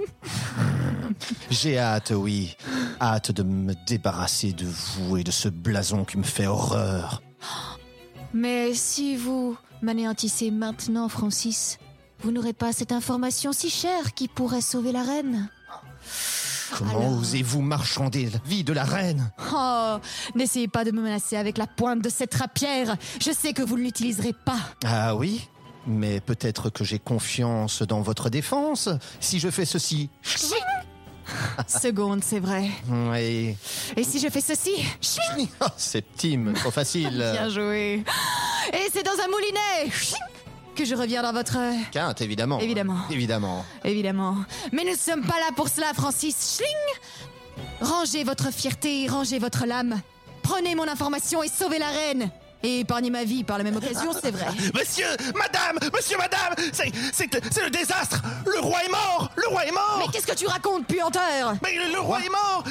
J'ai 1.49 1.79
hâte, 1.79 2.11
oui. 2.15 2.55
Hâte 3.01 3.31
de 3.31 3.41
me 3.41 3.73
débarrasser 3.87 4.53
de 4.53 4.67
vous 4.67 5.17
et 5.17 5.23
de 5.23 5.31
ce 5.31 5.49
blason 5.49 6.05
qui 6.05 6.17
me 6.19 6.23
fait 6.23 6.45
horreur. 6.45 7.23
Mais 8.31 8.75
si 8.75 9.15
vous 9.15 9.57
m'anéantissez 9.81 10.51
maintenant, 10.51 11.09
Francis, 11.09 11.79
vous 12.21 12.31
n'aurez 12.31 12.53
pas 12.53 12.73
cette 12.73 12.91
information 12.91 13.53
si 13.53 13.69
chère 13.69 14.13
qui 14.13 14.27
pourrait 14.27 14.61
sauver 14.61 14.91
la 14.91 15.03
reine. 15.03 15.49
Comment 16.77 16.89
Alors 16.91 17.17
osez-vous 17.19 17.61
marchander 17.61 18.29
la 18.29 18.39
vie 18.45 18.63
de 18.63 18.73
la 18.73 18.83
reine? 18.83 19.31
Oh, 19.53 19.97
n'essayez 20.35 20.67
pas 20.67 20.83
de 20.83 20.91
me 20.91 21.01
menacer 21.01 21.37
avec 21.37 21.57
la 21.57 21.67
pointe 21.67 22.01
de 22.01 22.09
cette 22.09 22.33
rapière. 22.33 22.97
Je 23.21 23.31
sais 23.31 23.53
que 23.53 23.61
vous 23.61 23.77
ne 23.77 23.83
l'utiliserez 23.83 24.33
pas. 24.33 24.59
Ah 24.85 25.15
oui? 25.15 25.47
Mais 25.85 26.19
peut-être 26.19 26.69
que 26.69 26.83
j'ai 26.83 26.99
confiance 26.99 27.81
dans 27.81 28.01
votre 28.01 28.29
défense. 28.29 28.89
Si 29.21 29.39
je 29.39 29.49
fais 29.49 29.63
ceci. 29.65 30.09
Seconde, 31.67 32.23
c'est 32.23 32.39
vrai. 32.39 32.69
Oui. 32.89 33.55
Et 33.95 34.03
si 34.03 34.19
je 34.19 34.27
fais 34.29 34.41
ceci 34.41 34.73
Oh, 35.61 35.65
Septime, 35.77 36.53
trop 36.53 36.71
facile. 36.71 37.17
Bien 37.33 37.49
joué. 37.49 38.03
Et 38.73 38.87
c'est 38.93 39.03
dans 39.03 39.11
un 39.11 39.27
moulinet 39.29 39.91
que 40.77 40.85
je 40.85 40.95
reviens 40.95 41.23
dans 41.23 41.33
votre... 41.33 41.57
Quinte, 41.91 42.21
évidemment. 42.21 42.59
Évidemment. 42.59 42.99
Évidemment. 43.09 43.65
Évidemment. 43.83 44.37
Mais 44.71 44.83
nous 44.83 44.91
ne 44.91 44.95
sommes 44.95 45.25
pas 45.25 45.39
là 45.39 45.49
pour 45.55 45.69
cela, 45.69 45.93
Francis. 45.93 46.57
Schling 46.57 47.81
Rangez 47.81 48.23
votre 48.23 48.53
fierté, 48.53 49.07
rangez 49.07 49.39
votre 49.39 49.65
lame. 49.65 49.99
Prenez 50.43 50.75
mon 50.75 50.87
information 50.87 51.41
et 51.41 51.47
sauvez 51.47 51.79
la 51.79 51.89
reine. 51.89 52.29
Et 52.63 52.79
épargnez 52.79 53.09
ma 53.09 53.23
vie 53.23 53.43
par 53.43 53.57
la 53.57 53.63
même 53.63 53.75
occasion, 53.77 54.11
c'est 54.19 54.31
vrai. 54.31 54.47
Monsieur, 54.73 55.05
madame, 55.35 55.77
monsieur, 55.93 56.17
madame, 56.17 56.53
c'est, 56.73 56.91
c'est, 57.13 57.29
c'est 57.51 57.63
le 57.63 57.69
désastre. 57.69 58.21
Le 58.45 58.59
roi 58.59 58.83
est 58.83 58.89
mort. 58.89 59.29
Le 59.35 59.47
roi 59.47 59.65
est 59.65 59.71
mort. 59.71 59.97
Mais 59.99 60.11
qu'est-ce 60.11 60.27
que 60.27 60.35
tu 60.35 60.47
racontes, 60.47 60.85
puanteur? 60.87 61.55
Mais 61.63 61.75
le, 61.75 61.93
le 61.93 61.99
roi 61.99 62.19
est 62.25 62.29
mort 62.29 62.63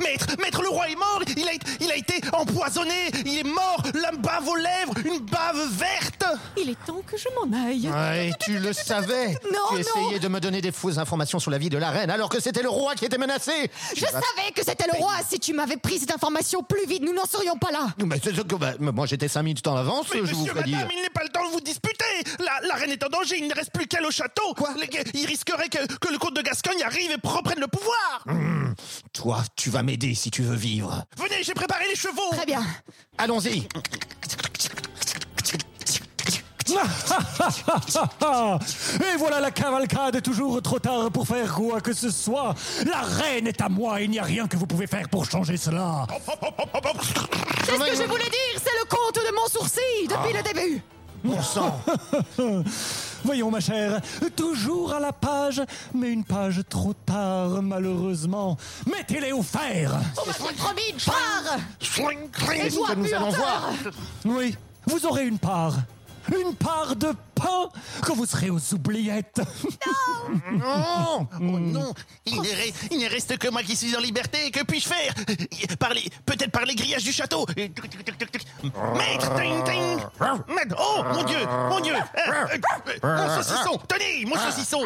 Maître, 0.00 0.26
maître, 0.38 0.62
le 0.62 0.68
roi 0.68 0.88
est 0.88 0.94
mort 0.96 1.20
il 1.36 1.48
a, 1.48 1.52
il 1.80 1.90
a 1.90 1.96
été 1.96 2.20
empoisonné 2.32 3.10
Il 3.24 3.38
est 3.38 3.42
mort 3.44 3.82
La 3.94 4.12
bave 4.12 4.46
aux 4.46 4.54
lèvres 4.56 4.92
Une 5.04 5.18
bave 5.20 5.56
verte 5.72 6.24
Il 6.58 6.68
est 6.70 6.84
temps 6.86 7.00
que 7.06 7.16
je 7.16 7.26
m'en 7.34 7.56
aille. 7.66 7.88
Ouais, 7.88 8.30
tu 8.40 8.58
le 8.58 8.72
savais. 8.72 9.28
Non, 9.52 9.58
tu 9.70 9.74
non. 9.74 9.78
essayais 9.80 10.18
de 10.20 10.28
me 10.28 10.40
donner 10.40 10.60
des 10.60 10.72
fausses 10.72 10.98
informations 10.98 11.38
sur 11.38 11.50
la 11.50 11.58
vie 11.58 11.70
de 11.70 11.78
la 11.78 11.90
reine 11.90 12.10
alors 12.10 12.28
que 12.28 12.40
c'était 12.40 12.62
le 12.62 12.68
roi 12.68 12.94
qui 12.94 13.06
était 13.06 13.18
menacé. 13.18 13.70
Je 13.96 14.04
savais 14.04 14.52
que 14.54 14.62
c'était 14.64 14.86
le 14.92 14.98
roi. 14.98 15.12
Si 15.28 15.40
tu 15.40 15.52
m'avais 15.54 15.76
pris 15.78 15.98
cette 15.98 16.12
information 16.14 16.62
plus 16.62 16.86
vite, 16.86 17.02
nous 17.02 17.14
n'en 17.14 17.24
serions 17.24 17.56
pas 17.56 17.70
là. 17.72 17.88
Mais 18.04 18.20
c'est 18.22 18.34
ce 18.34 18.42
que- 18.42 18.54
bah, 18.56 18.72
moi 18.78 19.06
j'étais 19.08 19.28
cinq 19.28 19.42
minutes 19.42 19.66
en 19.66 19.76
avance, 19.76 20.06
Mais 20.14 20.20
je 20.24 20.34
vous 20.34 20.40
monsieur, 20.46 20.62
dire. 20.62 20.76
madame, 20.76 20.90
il 20.96 21.02
n'est 21.02 21.10
pas 21.10 21.22
le 21.24 21.28
temps 21.30 21.44
de 21.46 21.52
vous 21.52 21.60
disputer 21.60 22.04
la, 22.38 22.66
la 22.68 22.74
reine 22.74 22.90
est 22.90 23.02
en 23.04 23.08
danger, 23.08 23.36
il 23.38 23.48
ne 23.48 23.54
reste 23.54 23.72
plus 23.72 23.86
qu'elle 23.86 24.04
au 24.06 24.10
château 24.10 24.54
Quoi 24.56 24.70
Les- 24.80 24.88
Il 25.14 25.26
risquerait 25.26 25.68
que, 25.68 25.84
que 25.98 26.12
le 26.12 26.18
comte 26.18 26.34
de 26.36 26.42
Gascogne 26.42 26.82
arrive 26.84 27.10
et 27.10 27.16
reprenne 27.26 27.60
le 27.60 27.66
pouvoir 27.68 28.24
Toi, 29.12 29.42
tu 29.56 29.70
vas 29.70 29.82
m'aider 29.82 30.14
si 30.14 30.30
tu 30.30 30.42
veux 30.42 30.56
vivre. 30.56 31.04
Venez, 31.16 31.42
j'ai 31.42 31.54
préparé 31.54 31.84
les 31.88 31.96
chevaux 31.96 32.30
Très 32.32 32.46
bien. 32.46 32.62
Allons-y. 33.18 33.66
Et 39.00 39.16
voilà 39.16 39.40
la 39.40 39.50
cavalcade 39.50 40.20
toujours 40.22 40.60
trop 40.62 40.78
tard 40.78 41.10
pour 41.10 41.26
faire 41.26 41.54
quoi 41.54 41.80
que 41.80 41.92
ce 41.94 42.10
soit. 42.10 42.54
La 42.86 43.00
reine 43.00 43.46
est 43.46 43.60
à 43.62 43.68
moi, 43.70 44.00
il 44.02 44.10
n'y 44.10 44.18
a 44.18 44.22
rien 44.22 44.46
que 44.46 44.56
vous 44.56 44.66
pouvez 44.66 44.86
faire 44.86 45.08
pour 45.08 45.24
changer 45.24 45.56
cela. 45.56 46.06
C'est 47.68 47.76
ce 47.76 47.90
que 47.90 47.96
je 47.96 48.08
voulais 48.08 48.24
dire. 48.24 48.62
C'est 48.62 48.78
le 48.78 48.86
compte 48.88 49.16
de 49.16 49.34
mon 49.34 49.46
sourcil 49.46 50.08
depuis 50.08 50.32
le 50.32 50.42
début. 50.42 50.82
Bon 51.22 51.42
sang. 51.42 51.80
Voyons 53.24 53.50
ma 53.50 53.60
chère, 53.60 54.00
toujours 54.36 54.92
à 54.94 55.00
la 55.00 55.12
page, 55.12 55.60
mais 55.92 56.10
une 56.10 56.24
page 56.24 56.62
trop 56.68 56.94
tard 56.94 57.60
malheureusement. 57.62 58.56
Mettez-les 58.86 59.32
au 59.32 59.42
fer. 59.42 59.92
On 60.22 60.26
m'a 60.26 60.32
promis 60.32 60.82
une 60.90 61.00
part. 61.00 61.58
Que 61.80 62.94
nous 62.94 63.14
allons 63.14 63.30
voir. 63.30 63.70
Oui, 64.24 64.56
vous 64.86 65.04
aurez 65.06 65.26
une 65.26 65.38
part. 65.38 65.74
Une 66.28 66.54
part 66.54 66.94
de 66.94 67.12
pain 67.38 67.68
quand 68.02 68.14
vous 68.14 68.26
serez 68.26 68.50
aux 68.50 68.74
oubliettes. 68.74 69.40
Non. 70.52 71.26
Oh 71.40 71.58
non, 71.58 71.92
il 72.26 72.36
ne, 72.36 72.42
re- 72.42 72.74
il 72.90 72.98
ne 72.98 73.08
reste 73.08 73.38
que 73.38 73.48
moi 73.48 73.62
qui 73.62 73.76
suis 73.76 73.94
en 73.96 74.00
liberté. 74.00 74.50
Que 74.50 74.62
puis-je 74.64 74.88
faire? 74.88 75.14
Par 75.78 75.94
les- 75.94 76.08
Peut-être 76.26 76.50
par 76.50 76.64
les 76.64 76.74
grillages 76.74 77.04
du 77.04 77.12
château. 77.12 77.46
Maître, 77.56 79.34
ting, 79.36 79.64
ting. 79.64 79.98
Maître, 80.54 80.76
oh 80.78 81.02
mon 81.14 81.22
Dieu, 81.24 81.38
mon 81.70 81.80
Dieu. 81.80 81.94
Euh, 81.94 82.58
euh, 83.04 83.16
Mon 83.28 83.42
saucisson, 83.42 83.78
tenez, 83.88 84.24
mon 84.26 84.36
saucisson. 84.36 84.82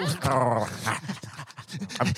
Ting, 1.72 2.12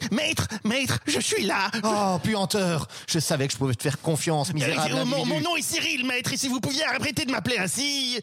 ting. 0.00 0.08
Maître, 0.10 0.46
maître, 0.64 0.98
je 1.06 1.20
suis 1.20 1.44
là. 1.44 1.70
Oh, 1.84 2.18
puanteur. 2.22 2.88
Je 3.06 3.18
savais 3.18 3.46
que 3.46 3.52
je 3.52 3.58
pouvais 3.58 3.74
te 3.74 3.82
faire 3.82 4.00
confiance, 4.00 4.52
misérable 4.54 4.92
Euh, 4.94 5.04
mon, 5.04 5.16
individu. 5.18 5.28
mon 5.34 5.40
nom 5.40 5.56
est 5.56 5.62
Cyril, 5.62 6.06
maître, 6.06 6.32
et 6.32 6.36
si 6.36 6.48
vous 6.48 6.60
pouviez 6.60 6.84
arrêter 6.84 7.24
de 7.26 7.30
m'appeler 7.30 7.58
ainsi. 7.58 8.20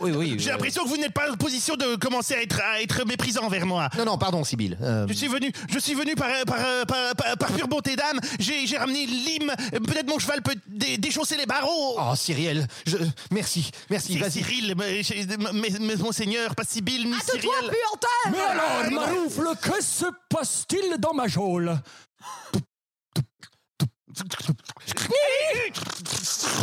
Oui, 0.00 0.10
oui. 0.12 0.34
J'ai 0.38 0.48
euh, 0.48 0.52
l'impression 0.52 0.84
que 0.84 0.88
vous 0.88 0.96
n'êtes 0.96 1.12
pas 1.12 1.30
en 1.30 1.36
position 1.36 1.76
de 1.76 1.96
commencer 1.96 2.34
à 2.34 2.42
être, 2.42 2.60
à 2.60 2.82
être 2.82 3.04
méprisant 3.06 3.42
envers 3.44 3.66
moi. 3.66 3.88
Non, 3.96 4.04
non, 4.04 4.18
pardon, 4.18 4.42
Sibylle. 4.44 4.76
Euh, 4.82 5.06
Je 5.08 5.12
suis 5.12 5.28
venu, 5.28 5.52
je 5.68 5.78
suis 5.78 5.94
venu 5.94 6.14
par, 6.14 6.28
par, 6.46 6.58
par, 6.86 7.14
par, 7.14 7.36
par 7.36 7.52
pure 7.52 7.68
bonté 7.68 7.94
d'âme. 7.96 8.18
J'ai 8.38 8.66
j'ai 8.66 8.76
ramené 8.78 9.06
Lime. 9.06 9.52
Peut-être 9.70 10.08
mon 10.08 10.18
cheval 10.18 10.42
peut 10.42 10.56
dé- 10.66 10.98
déchausser 10.98 11.36
les 11.36 11.46
barreaux. 11.46 11.96
Oh, 11.98 12.14
Cyrielle, 12.16 12.66
je... 12.86 12.96
merci, 13.30 13.70
merci, 13.90 14.14
C'est 14.14 14.18
vas-y. 14.18 14.32
Cyril, 14.32 14.74
mais, 14.76 15.02
mais- 15.52 15.78
mais- 15.80 15.96
monseigneur, 15.96 16.54
pas 16.54 16.64
Sibylle 16.64 17.06
ni 17.06 17.14
À 17.14 17.18
toi, 17.20 17.34
Cyril. 17.34 17.48
puanteur. 17.70 18.32
Mais 18.32 18.40
alors, 18.40 18.90
Maroufle, 19.06 19.48
que 19.60 19.82
se 19.82 20.06
passe-t-il 20.28 20.98
dans 20.98 21.14
ma 21.14 21.28
geôle? 21.28 21.78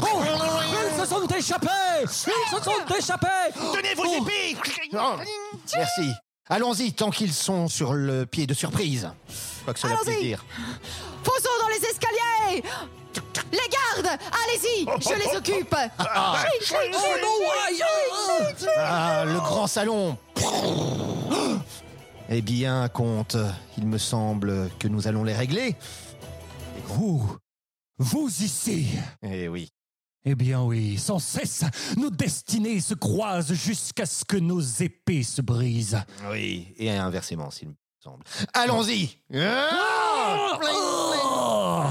Oh 0.02 0.22
Ils 0.96 1.00
se 1.02 1.06
sont 1.08 1.28
échappés 1.28 1.68
Ils 2.04 2.10
se 2.10 2.64
sont 2.64 2.96
échappés 2.98 3.28
Tenez 3.74 3.94
vos 3.96 4.04
Oh. 4.06 4.24
épées. 4.26 4.58
Oh, 4.94 5.16
merci. 5.76 6.12
Allons-y, 6.50 6.94
tant 6.94 7.12
qu'ils 7.12 7.34
sont 7.34 7.68
sur 7.68 7.94
le 7.94 8.26
pied 8.26 8.48
de 8.48 8.54
surprise. 8.56 9.10
Quoi 9.66 9.74
que 9.74 9.80
cela 9.80 9.96
puisse 9.98 10.08
Allons-y. 10.08 10.24
dire. 10.24 10.44
Fonçons 11.24 11.50
dans 11.62 11.68
les 11.68 11.86
escaliers. 11.86 12.64
Les 13.52 13.58
gardes, 13.58 14.20
allez-y, 14.46 14.86
je 15.02 15.16
les 15.30 15.36
occupe. 15.38 15.76
Ah, 18.78 19.24
le 19.26 19.40
grand 19.40 19.68
salon 19.68 20.18
Eh 22.30 22.42
bien, 22.42 22.88
comte, 22.90 23.38
il 23.78 23.86
me 23.88 23.98
semble 23.98 24.70
que 24.80 24.88
nous 24.88 25.08
allons 25.08 25.24
les 25.24 25.34
régler. 25.36 25.76
Vous 26.86 27.38
Vous 27.98 28.28
ici 28.44 28.88
Eh 29.22 29.48
oui. 29.48 29.70
Eh 30.26 30.36
bien 30.36 30.62
oui, 30.64 30.98
sans 30.98 31.20
cesse, 31.20 31.64
nos 31.98 32.10
destinées 32.10 32.82
se 32.82 32.94
croisent 32.94 33.54
jusqu'à 33.54 34.06
ce 34.06 34.26
que 34.26 34.36
nos 34.38 34.60
épées 34.60 35.24
se 35.24 35.42
brisent. 35.42 36.04
Oui, 36.30 36.68
et 36.78 36.92
inversement, 36.92 37.50
s'il 37.52 37.70
me 37.70 37.74
semble. 38.04 38.24
Allons-y 38.54 39.18
Ah 39.34 40.60
Oh 40.62 41.84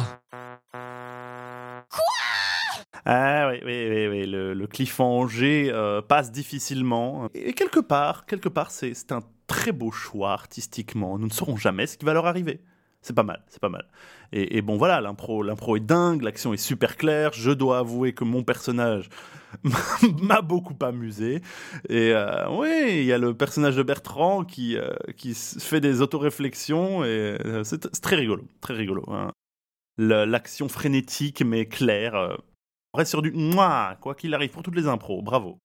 Ah 3.07 3.49
oui, 3.51 3.61
oui, 3.65 3.89
oui, 3.89 4.07
oui, 4.09 4.27
le, 4.27 4.53
le 4.53 4.67
cliffhanger 4.67 5.71
euh, 5.73 6.03
passe 6.03 6.31
difficilement. 6.31 7.29
Et 7.33 7.55
quelque 7.55 7.81
part, 7.81 8.27
quelque 8.27 8.51
part, 8.51 8.71
c'est 8.71 8.93
c'est 8.93 9.13
un 9.13 9.23
très 9.47 9.73
beau 9.73 9.91
choix 9.91 10.33
artistiquement. 10.33 11.19
Nous 11.19 11.29
ne 11.29 11.33
saurons 11.33 11.57
jamais 11.57 11.87
ce 11.87 11.97
qui 11.97 12.05
va 12.05 12.13
leur 12.13 12.27
arriver. 12.27 12.61
C'est 13.01 13.15
pas 13.15 13.23
mal, 13.23 13.43
c'est 13.49 13.61
pas 13.61 13.69
mal. 13.69 13.87
Et, 14.33 14.61
bon 14.61 14.77
voilà, 14.77 15.01
l'impro, 15.01 15.43
l'impro 15.43 15.77
est 15.77 15.81
dingue, 15.81 16.23
l'action 16.23 16.53
est 16.53 16.59
super 16.59 16.97
claire. 16.97 17.33
Je 17.33 17.51
dois 17.51 17.79
avouer 17.79 18.13
que 18.13 18.25
mon 18.25 18.43
personnage 18.43 19.09
m'a 20.23 20.43
beaucoup 20.43 20.77
amusé. 20.85 21.37
Et 21.89 22.13
euh, 22.13 22.49
oui, 22.51 22.99
il 22.99 23.05
y 23.05 23.13
a 23.13 23.19
le 23.19 23.35
personnage 23.35 23.77
de 23.77 23.83
Bertrand 23.83 24.45
qui 24.45 24.77
euh, 24.77 24.91
qui 25.17 25.35
fait 25.35 25.81
des 25.81 26.03
autoréflexions 26.03 27.05
et 27.05 27.39
euh, 27.47 27.65
c'est 27.65 27.89
très 28.03 28.17
rigolo, 28.17 28.45
très 28.61 28.75
rigolo. 28.75 29.05
hein. 29.09 29.33
L'action 29.97 30.69
frénétique 30.69 31.43
mais 31.43 31.67
claire. 31.67 32.37
on 32.95 32.99
reste 32.99 33.11
sur 33.11 33.23
du 33.23 33.33
moi, 33.33 33.97
quoi 34.01 34.15
qu'il 34.15 34.35
arrive 34.35 34.51
pour 34.51 34.63
toutes 34.63 34.77
les 34.77 34.87
impros, 34.89 35.23
bravo. 35.23 35.59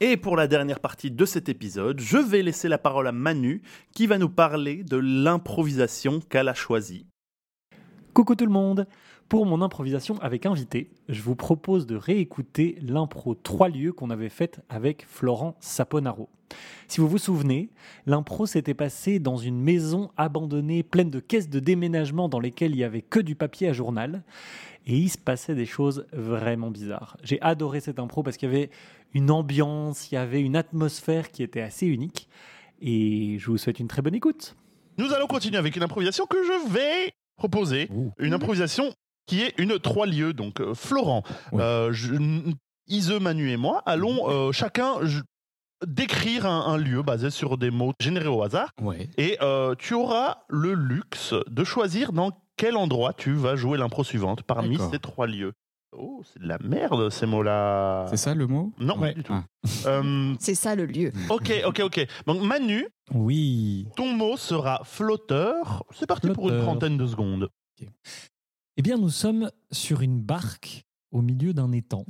Et 0.00 0.16
pour 0.16 0.36
la 0.36 0.46
dernière 0.46 0.78
partie 0.78 1.10
de 1.10 1.24
cet 1.24 1.48
épisode, 1.48 1.98
je 1.98 2.18
vais 2.18 2.42
laisser 2.42 2.68
la 2.68 2.78
parole 2.78 3.08
à 3.08 3.12
Manu 3.12 3.62
qui 3.92 4.06
va 4.06 4.16
nous 4.16 4.28
parler 4.28 4.84
de 4.84 4.96
l'improvisation 4.96 6.20
qu'elle 6.20 6.48
a 6.48 6.54
choisie. 6.54 7.04
Coucou 8.14 8.36
tout 8.36 8.46
le 8.46 8.52
monde 8.52 8.86
Pour 9.28 9.44
mon 9.44 9.60
improvisation 9.60 10.16
avec 10.20 10.46
invité, 10.46 10.92
je 11.08 11.20
vous 11.20 11.34
propose 11.34 11.84
de 11.88 11.96
réécouter 11.96 12.78
l'impro 12.80 13.34
Trois 13.34 13.68
lieux 13.68 13.92
qu'on 13.92 14.10
avait 14.10 14.28
faite 14.28 14.60
avec 14.68 15.04
Florent 15.04 15.56
Saponaro. 15.58 16.28
Si 16.86 17.00
vous 17.00 17.08
vous 17.08 17.18
souvenez, 17.18 17.68
l'impro 18.06 18.46
s'était 18.46 18.74
passée 18.74 19.18
dans 19.18 19.36
une 19.36 19.60
maison 19.60 20.12
abandonnée 20.16 20.84
pleine 20.84 21.10
de 21.10 21.20
caisses 21.20 21.50
de 21.50 21.58
déménagement 21.58 22.28
dans 22.28 22.40
lesquelles 22.40 22.70
il 22.70 22.78
y 22.78 22.84
avait 22.84 23.02
que 23.02 23.18
du 23.18 23.34
papier 23.34 23.68
à 23.68 23.72
journal 23.72 24.22
et 24.88 24.96
il 24.96 25.08
se 25.08 25.18
passait 25.18 25.54
des 25.54 25.66
choses 25.66 26.06
vraiment 26.12 26.70
bizarres. 26.72 27.16
J'ai 27.22 27.40
adoré 27.42 27.78
cette 27.80 27.98
impro 28.00 28.22
parce 28.24 28.36
qu'il 28.36 28.48
y 28.48 28.52
avait 28.52 28.70
une 29.14 29.30
ambiance, 29.30 30.10
il 30.10 30.16
y 30.16 30.18
avait 30.18 30.40
une 30.40 30.56
atmosphère 30.56 31.30
qui 31.30 31.42
était 31.44 31.60
assez 31.60 31.86
unique 31.86 32.28
et 32.80 33.36
je 33.38 33.46
vous 33.50 33.58
souhaite 33.58 33.78
une 33.78 33.88
très 33.88 34.02
bonne 34.02 34.14
écoute. 34.14 34.56
Nous 34.96 35.12
allons 35.12 35.26
continuer 35.26 35.58
avec 35.58 35.76
une 35.76 35.82
improvisation 35.82 36.26
que 36.26 36.38
je 36.42 36.72
vais 36.72 37.12
proposer. 37.36 37.88
Ouh. 37.92 38.12
Une 38.18 38.34
improvisation 38.34 38.92
qui 39.26 39.42
est 39.42 39.54
une 39.58 39.78
trois 39.78 40.06
lieux. 40.06 40.32
Donc, 40.32 40.60
euh, 40.60 40.74
Florent, 40.74 41.22
Ouais. 41.52 41.62
euh, 41.62 41.92
je- 41.92 42.14
Ise, 42.88 43.10
Manu 43.12 43.50
et 43.50 43.56
moi 43.58 43.82
allons 43.84 44.28
euh, 44.30 44.50
chacun 44.52 45.04
je- 45.04 45.20
décrire 45.86 46.46
un, 46.46 46.72
un 46.72 46.76
lieu 46.78 47.02
basé 47.02 47.30
sur 47.30 47.58
des 47.58 47.70
mots 47.70 47.92
générés 48.00 48.26
au 48.28 48.42
hasard. 48.42 48.70
Ouais. 48.80 49.08
Et 49.18 49.36
euh, 49.42 49.74
tu 49.78 49.94
auras 49.94 50.38
le 50.48 50.72
luxe 50.74 51.34
de 51.48 51.64
choisir 51.64 52.12
dans 52.12 52.32
quel 52.58 52.76
endroit 52.76 53.14
tu 53.14 53.32
vas 53.32 53.56
jouer 53.56 53.78
l'impro 53.78 54.04
suivante 54.04 54.42
parmi 54.42 54.72
D'accord. 54.76 54.90
ces 54.90 54.98
trois 54.98 55.26
lieux? 55.26 55.52
Oh, 55.96 56.22
c'est 56.24 56.42
de 56.42 56.46
la 56.46 56.58
merde 56.58 57.08
ces 57.08 57.24
mots-là. 57.24 58.06
C'est 58.10 58.18
ça 58.18 58.34
le 58.34 58.46
mot? 58.46 58.74
Non, 58.78 58.98
Ouais. 58.98 59.12
pas 59.12 59.14
du 59.14 59.22
tout. 59.22 59.32
Ah. 59.32 59.44
Euh, 59.86 60.34
C'est 60.40 60.54
ça 60.54 60.74
le 60.74 60.84
lieu. 60.84 61.12
ok, 61.30 61.52
ok, 61.66 61.80
ok. 61.84 62.06
Donc 62.26 62.42
Manu, 62.42 62.86
Oui. 63.14 63.86
ton 63.96 64.12
mot 64.12 64.36
sera 64.36 64.82
flotteur. 64.84 65.84
C'est 65.92 66.06
parti 66.06 66.28
pour 66.28 66.44
une 66.48 66.56
Flotteur. 66.56 66.66
trentaine 66.66 66.98
de 66.98 67.06
secondes. 67.06 67.48
Eh 68.76 68.82
bien, 68.82 68.98
nous 68.98 69.08
sommes 69.08 69.50
sur 69.70 70.02
une 70.02 70.20
barque 70.20 70.84
au 71.10 71.22
milieu 71.22 71.54
d'un 71.54 71.72
étang. 71.72 72.04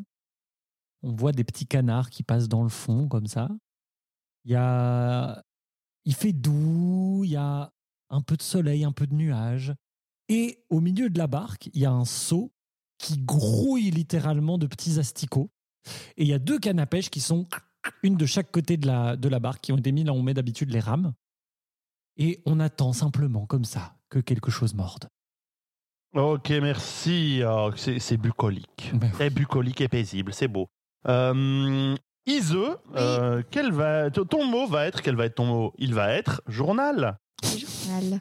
On 1.02 1.12
voit 1.12 1.32
des 1.32 1.44
petits 1.44 1.66
canards 1.66 2.10
qui 2.10 2.22
passent 2.24 2.48
dans 2.48 2.62
le 2.64 2.68
fond 2.68 3.06
comme 3.06 3.26
ça. 3.28 3.48
Il 4.44 4.50
y 4.52 4.56
a, 4.56 5.42
il 6.04 6.14
fait 6.14 6.32
doux, 6.32 7.22
il 7.24 7.30
y 7.30 7.36
a 7.36 7.70
un 8.10 8.22
peu 8.22 8.36
de 8.36 8.42
soleil, 8.42 8.84
un 8.84 8.92
peu 8.92 9.06
de 9.06 9.14
nuages. 9.14 9.72
Et 10.28 10.64
au 10.68 10.80
milieu 10.80 11.10
de 11.10 11.18
la 11.18 11.26
barque, 11.26 11.70
il 11.72 11.80
y 11.80 11.86
a 11.86 11.90
un 11.90 12.04
seau 12.04 12.52
qui 12.98 13.18
grouille 13.18 13.90
littéralement 13.90 14.58
de 14.58 14.66
petits 14.66 14.98
asticots. 14.98 15.50
Et 16.16 16.24
il 16.24 16.28
y 16.28 16.34
a 16.34 16.38
deux 16.38 16.58
cannes 16.58 16.80
à 16.80 16.86
pêche 16.86 17.10
qui 17.10 17.20
sont 17.20 17.46
une 18.02 18.16
de 18.16 18.26
chaque 18.26 18.50
côté 18.50 18.76
de 18.76 18.86
la, 18.86 19.16
de 19.16 19.28
la 19.28 19.38
barque, 19.38 19.62
qui 19.62 19.72
ont 19.72 19.78
été 19.78 19.92
mis 19.92 20.04
là 20.04 20.12
où 20.12 20.16
on 20.16 20.22
met 20.22 20.34
d'habitude 20.34 20.70
les 20.70 20.80
rames. 20.80 21.14
Et 22.16 22.42
on 22.44 22.60
attend 22.60 22.92
simplement 22.92 23.46
comme 23.46 23.64
ça 23.64 23.96
que 24.10 24.18
quelque 24.18 24.50
chose 24.50 24.74
morde. 24.74 25.08
Ok, 26.14 26.50
merci. 26.50 27.42
Oh, 27.46 27.70
c'est 27.76 27.98
c'est 27.98 28.16
bucolique. 28.16 28.90
Ben 28.94 29.08
oui. 29.10 29.16
C'est 29.18 29.30
bucolique 29.30 29.80
et 29.80 29.88
paisible, 29.88 30.32
c'est 30.34 30.48
beau. 30.48 30.68
Euh, 31.06 31.94
Ise, 32.26 32.56
euh, 32.96 33.42
quel 33.50 33.72
va, 33.72 34.10
ton 34.10 34.44
mot 34.44 34.66
va 34.66 34.86
être, 34.86 35.00
quel 35.00 35.16
va 35.16 35.26
être 35.26 35.36
ton 35.36 35.46
mot? 35.46 35.74
Il 35.78 35.94
va 35.94 36.12
être 36.12 36.42
journal. 36.46 37.18
Journal. 37.42 38.20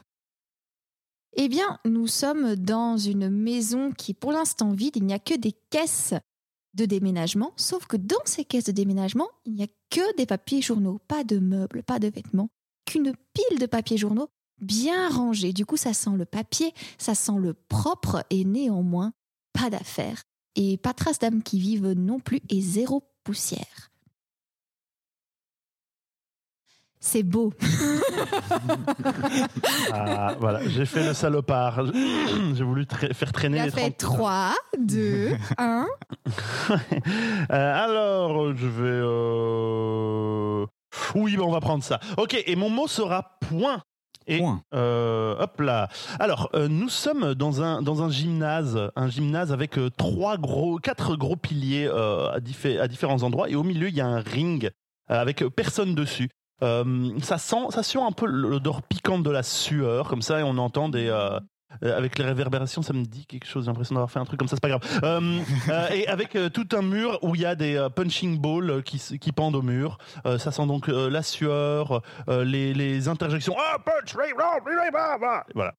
Eh 1.40 1.48
bien, 1.48 1.78
nous 1.84 2.08
sommes 2.08 2.56
dans 2.56 2.96
une 2.96 3.30
maison 3.30 3.92
qui 3.92 4.12
pour 4.12 4.32
l'instant 4.32 4.72
vide. 4.72 4.96
Il 4.96 5.04
n'y 5.04 5.14
a 5.14 5.20
que 5.20 5.36
des 5.36 5.54
caisses 5.70 6.14
de 6.74 6.84
déménagement. 6.84 7.52
Sauf 7.56 7.86
que 7.86 7.96
dans 7.96 8.16
ces 8.24 8.44
caisses 8.44 8.64
de 8.64 8.72
déménagement, 8.72 9.28
il 9.46 9.52
n'y 9.52 9.62
a 9.62 9.68
que 9.88 10.16
des 10.16 10.26
papiers 10.26 10.60
journaux. 10.60 10.98
Pas 11.06 11.22
de 11.22 11.38
meubles, 11.38 11.84
pas 11.84 12.00
de 12.00 12.08
vêtements. 12.08 12.48
Qu'une 12.86 13.12
pile 13.34 13.60
de 13.60 13.66
papiers 13.66 13.96
journaux 13.96 14.26
bien 14.60 15.08
rangés. 15.10 15.52
Du 15.52 15.64
coup, 15.64 15.76
ça 15.76 15.94
sent 15.94 16.16
le 16.16 16.24
papier, 16.24 16.74
ça 16.98 17.14
sent 17.14 17.38
le 17.38 17.54
propre 17.54 18.24
et 18.30 18.44
néanmoins, 18.44 19.12
pas 19.52 19.70
d'affaires. 19.70 20.24
Et 20.56 20.76
pas 20.76 20.92
trace 20.92 21.20
d'âmes 21.20 21.44
qui 21.44 21.60
vivent 21.60 21.92
non 21.92 22.18
plus 22.18 22.40
et 22.48 22.60
zéro 22.60 23.04
poussière. 23.22 23.92
C'est 27.00 27.22
beau. 27.22 27.52
Ah, 29.92 30.34
voilà, 30.40 30.60
j'ai 30.68 30.84
fait 30.84 31.04
le 31.06 31.14
salopard. 31.14 31.80
J'ai 32.54 32.64
voulu 32.64 32.84
tra- 32.84 33.12
faire 33.14 33.32
traîner 33.32 33.58
Il 33.58 33.60
a 33.60 33.64
les 33.66 33.70
fait 33.70 33.90
30. 33.90 33.96
3, 34.16 34.54
2, 34.78 35.30
1. 35.56 35.86
Euh, 36.70 36.74
alors, 37.50 38.54
je 38.54 38.66
vais. 38.66 39.00
euh, 39.02 40.66
Oui, 41.14 41.36
ben, 41.36 41.42
on 41.44 41.50
va 41.52 41.60
prendre 41.60 41.82
ça. 41.84 42.00
Ok, 42.16 42.40
et 42.46 42.56
mon 42.56 42.70
mot 42.70 42.86
sera 42.88 43.38
point. 43.48 43.82
Et, 44.26 44.38
Point. 44.38 44.60
euh, 44.74 45.36
hop 45.38 45.60
là. 45.62 45.88
Alors, 46.20 46.50
euh, 46.54 46.68
nous 46.68 46.90
sommes 46.90 47.34
dans 47.34 47.62
un, 47.62 47.80
dans 47.80 48.02
un 48.02 48.10
gymnase, 48.10 48.90
un 48.94 49.08
gymnase 49.08 49.52
avec 49.52 49.78
euh, 49.78 49.88
trois 49.96 50.36
gros, 50.36 50.76
quatre 50.78 51.16
gros 51.16 51.36
piliers 51.36 51.86
euh, 51.90 52.28
à, 52.30 52.38
diffé- 52.40 52.78
à 52.78 52.88
différents 52.88 53.22
endroits, 53.22 53.48
et 53.48 53.54
au 53.54 53.62
milieu 53.62 53.88
il 53.88 53.94
y 53.94 54.02
a 54.02 54.06
un 54.06 54.20
ring 54.20 54.70
avec 55.08 55.42
personne 55.56 55.94
dessus. 55.94 56.28
Euh, 56.62 57.10
ça 57.22 57.38
sent, 57.38 57.66
ça 57.70 57.82
sent 57.82 58.00
un 58.00 58.12
peu 58.12 58.26
l'odeur 58.26 58.82
piquante 58.82 59.22
de 59.22 59.30
la 59.30 59.42
sueur, 59.42 60.08
comme 60.08 60.22
ça, 60.22 60.40
et 60.40 60.42
on 60.42 60.58
entend 60.58 60.88
des. 60.88 61.08
euh, 61.08 61.38
euh, 61.84 61.96
avec 61.98 62.18
les 62.18 62.24
réverbérations, 62.24 62.80
ça 62.80 62.94
me 62.94 63.04
dit 63.04 63.26
quelque 63.26 63.44
chose. 63.46 63.64
J'ai 63.64 63.70
l'impression 63.70 63.94
d'avoir 63.94 64.10
fait 64.10 64.18
un 64.18 64.24
truc 64.24 64.38
comme 64.38 64.48
ça, 64.48 64.56
c'est 64.56 64.62
pas 64.62 64.70
grave. 64.70 65.00
Euh, 65.04 65.38
euh, 65.68 65.88
et 65.90 66.08
avec 66.08 66.34
euh, 66.34 66.48
tout 66.48 66.66
un 66.72 66.80
mur 66.80 67.18
où 67.22 67.34
il 67.34 67.42
y 67.42 67.44
a 67.46 67.54
des 67.54 67.76
euh, 67.76 67.90
punching 67.90 68.38
balls 68.40 68.82
qui, 68.82 68.98
qui 69.20 69.32
pendent 69.32 69.54
au 69.56 69.60
mur. 69.62 69.98
Euh, 70.24 70.38
ça 70.38 70.50
sent 70.50 70.66
donc 70.66 70.88
euh, 70.88 71.10
la 71.10 71.22
sueur, 71.22 72.00
euh, 72.30 72.42
les, 72.42 72.72
les 72.72 73.06
interjections. 73.08 73.54
Ah, 73.58 73.76
punch. 73.84 74.14
Voilà. 75.54 75.74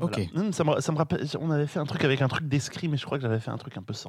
Ok. 0.00 0.20
Voilà. 0.32 0.46
Hum, 0.46 0.52
Ça 0.52 0.62
me, 0.64 0.80
ça 0.80 0.92
me 0.92 0.98
rappelle, 0.98 1.24
on 1.40 1.50
avait 1.50 1.66
fait 1.66 1.80
un 1.80 1.84
truc 1.86 2.04
avec 2.04 2.22
un 2.22 2.28
truc 2.28 2.48
d'escrime, 2.48 2.92
mais 2.92 2.96
je 2.96 3.04
crois 3.06 3.18
que 3.18 3.22
j'avais 3.22 3.40
fait 3.40 3.50
un 3.50 3.58
truc 3.58 3.76
un 3.76 3.82
peu 3.82 3.92
sans. 3.92 4.08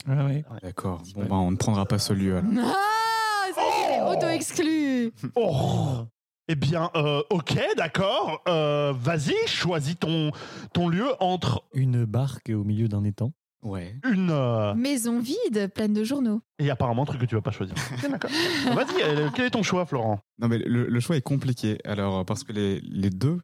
D'accord. 0.62 1.02
Bon, 1.16 1.22
bah, 1.26 1.36
on 1.36 1.52
ne 1.52 1.58
prendra 1.58 1.86
pas 1.86 1.98
ce 2.00 2.14
lieu. 2.14 2.38
alors. 2.38 2.52
Ah, 2.60 3.54
ça 3.54 3.62
y 3.62 3.94
est, 3.94 3.95
auto-exclu. 4.12 5.12
Oh 5.36 6.06
Eh 6.48 6.56
bien, 6.56 6.90
euh, 6.96 7.22
ok, 7.30 7.58
d'accord. 7.78 8.42
Euh, 8.48 8.94
Vas-y, 8.96 9.36
choisis 9.48 9.98
ton, 10.00 10.32
ton 10.74 10.88
lieu 10.90 11.08
entre 11.20 11.64
Une 11.74 12.06
barque 12.06 12.50
au 12.54 12.64
milieu 12.64 12.88
d'un 12.88 13.04
étang. 13.04 13.32
Ouais. 13.64 13.96
une. 14.04 14.30
euh, 14.30 14.76
Maison 14.76 15.20
vide, 15.20 15.72
pleine 15.74 15.94
de 15.94 16.04
journaux. 16.04 16.42
et 16.60 16.70
apparemment, 16.70 17.02
un 17.02 17.06
truc 17.06 17.22
que 17.22 17.26
tu 17.26 17.34
vas 17.34 17.42
pas 17.42 17.50
choisir. 17.52 17.74
D'accord. 18.10 18.30
Vas-y, 18.76 19.02
euh, 19.02 19.30
quel 19.34 19.46
est 19.46 19.50
ton 19.52 19.64
choix, 19.64 19.86
Florent? 19.88 20.20
Non, 20.38 20.48
mais 20.48 20.60
le, 20.60 20.86
le 20.88 21.00
choix 21.00 21.18
est 21.18 21.22
compliqué. 21.22 21.80
Alors, 21.84 22.24
parce 22.26 22.44
que 22.44 22.54
les, 22.54 22.80
les 22.82 23.10
deux 23.10 23.40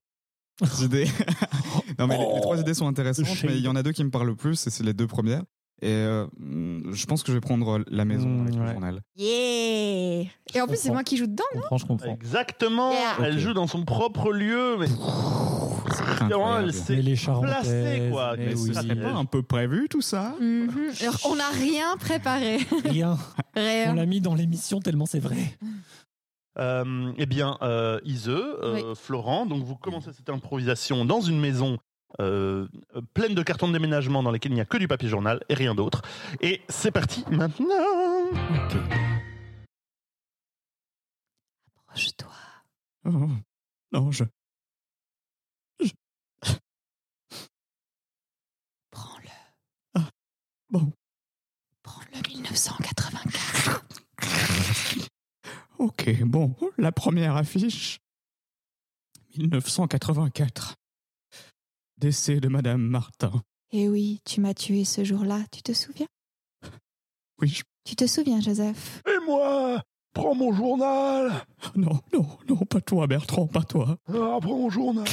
idées. 0.83 1.07
non, 1.97 2.05
mais 2.05 2.19
les, 2.19 2.35
les 2.35 2.41
trois 2.41 2.59
idées 2.59 2.75
sont 2.75 2.87
intéressantes, 2.87 3.25
mais 3.45 3.55
il 3.57 3.61
y 3.63 3.67
en 3.67 3.75
a 3.75 3.81
deux 3.81 3.93
qui 3.93 4.03
me 4.03 4.11
parlent 4.11 4.27
le 4.27 4.35
plus, 4.35 4.67
et 4.67 4.69
c'est 4.69 4.83
les 4.83 4.93
deux 4.93 5.07
premières. 5.07 5.41
Et 5.83 5.89
euh, 5.91 6.27
je 6.93 7.05
pense 7.07 7.23
que 7.23 7.29
je 7.29 7.33
vais 7.33 7.41
prendre 7.41 7.83
la 7.87 8.05
maison 8.05 8.27
Mm, 8.29 8.41
avec 8.41 8.55
le 8.55 8.61
ouais. 8.61 8.71
journal. 8.71 9.01
Yeah 9.17 10.23
Et 10.53 10.61
en 10.61 10.67
plus, 10.67 10.77
c'est 10.77 10.91
moi 10.91 11.03
qui 11.03 11.17
joue 11.17 11.25
dedans. 11.27 11.43
Je 11.53 11.59
comprends, 11.59 11.77
je 11.77 11.85
comprends. 11.87 12.13
Exactement. 12.13 12.91
Yeah. 12.91 13.15
Elle 13.23 13.39
joue 13.39 13.53
dans 13.53 13.65
son 13.67 13.83
propre 13.83 14.31
lieu, 14.31 14.77
mais 14.79 14.85
Incroyable. 16.21 16.65
elle 16.67 16.73
s'est 16.73 16.95
Mais 16.97 17.01
les 17.01 17.15
placée, 17.15 18.07
quoi. 18.11 18.35
mais 18.37 18.53
oui. 18.53 18.67
ce 18.67 18.73
serait 18.81 18.95
pas 18.95 19.11
un 19.11 19.25
peu 19.25 19.41
prévu 19.41 19.87
tout 19.89 20.01
ça? 20.01 20.35
Mhm. 20.39 20.91
Alors, 21.01 21.17
on 21.25 21.35
n'a 21.35 21.49
rien 21.49 21.97
préparé. 21.97 22.59
Rien. 22.85 23.17
On 23.55 23.59
Rien. 23.59 23.95
l'a 23.95 24.05
mis 24.05 24.21
dans 24.21 24.33
l'émission 24.35 24.79
tellement 24.79 25.05
c'est 25.05 25.19
vrai. 25.19 25.57
Euh, 26.59 27.11
eh 27.17 27.25
bien, 27.25 27.57
euh, 27.61 27.99
Ise, 28.05 28.29
euh, 28.29 28.93
Florent, 28.95 29.45
donc 29.45 29.63
vous 29.63 29.75
commencez 29.75 30.11
cette 30.13 30.29
improvisation 30.29 31.05
dans 31.05 31.21
une 31.21 31.39
maison 31.39 31.77
euh, 32.19 32.67
euh, 32.95 33.01
pleine 33.13 33.33
de 33.33 33.43
cartons 33.43 33.67
de 33.67 33.73
déménagement 33.73 34.23
dans 34.23 34.31
lesquels 34.31 34.51
il 34.51 34.55
n'y 34.55 34.61
a 34.61 34.65
que 34.65 34.77
du 34.77 34.87
papier 34.87 35.09
journal 35.09 35.43
et 35.49 35.53
rien 35.53 35.75
d'autre. 35.75 36.01
Et 36.41 36.61
c'est 36.69 36.91
parti 36.91 37.23
maintenant 37.29 38.31
Approche-toi. 41.87 42.31
Oh, 43.05 43.27
Non, 43.91 44.11
je. 44.11 44.23
Prends-le. 48.91 49.29
Ah, 49.95 50.09
bon. 50.69 50.91
Prends-le 51.83 52.17
1984. 52.29 53.85
Ok, 55.79 56.23
bon, 56.23 56.55
la 56.77 56.91
première 56.91 57.35
affiche. 57.35 57.99
1984. 59.37 60.75
Décès 62.01 62.39
de 62.39 62.47
Madame 62.47 62.81
Martin. 62.81 63.31
Eh 63.71 63.87
oui, 63.87 64.21
tu 64.25 64.41
m'as 64.41 64.55
tué 64.55 64.85
ce 64.85 65.03
jour-là, 65.03 65.39
tu 65.51 65.61
te 65.61 65.71
souviens? 65.71 66.07
Oui, 67.39 67.47
je... 67.49 67.61
Tu 67.85 67.95
te 67.95 68.07
souviens, 68.07 68.41
Joseph? 68.41 69.03
Et 69.07 69.23
moi 69.23 69.83
Prends 70.11 70.33
mon 70.33 70.51
journal 70.51 71.45
Non, 71.75 71.99
non, 72.11 72.25
non, 72.49 72.57
pas 72.57 72.81
toi, 72.81 73.05
Bertrand, 73.05 73.45
pas 73.45 73.61
toi. 73.61 73.97
Ah, 74.07 74.39
prends 74.41 74.57
mon 74.57 74.69
journal 74.71 75.05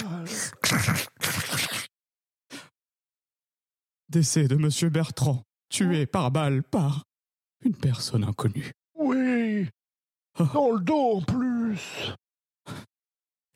Décès 4.09 4.48
de 4.48 4.57
Monsieur 4.57 4.88
Bertrand, 4.88 5.42
tué 5.68 6.07
par 6.07 6.31
balle 6.31 6.62
par 6.62 7.05
une 7.66 7.77
personne 7.77 8.24
inconnue. 8.24 8.72
Oui 8.94 9.68
Dans 10.55 10.72
le 10.72 10.81
dos 10.81 11.16
en 11.16 11.20
plus 11.20 12.14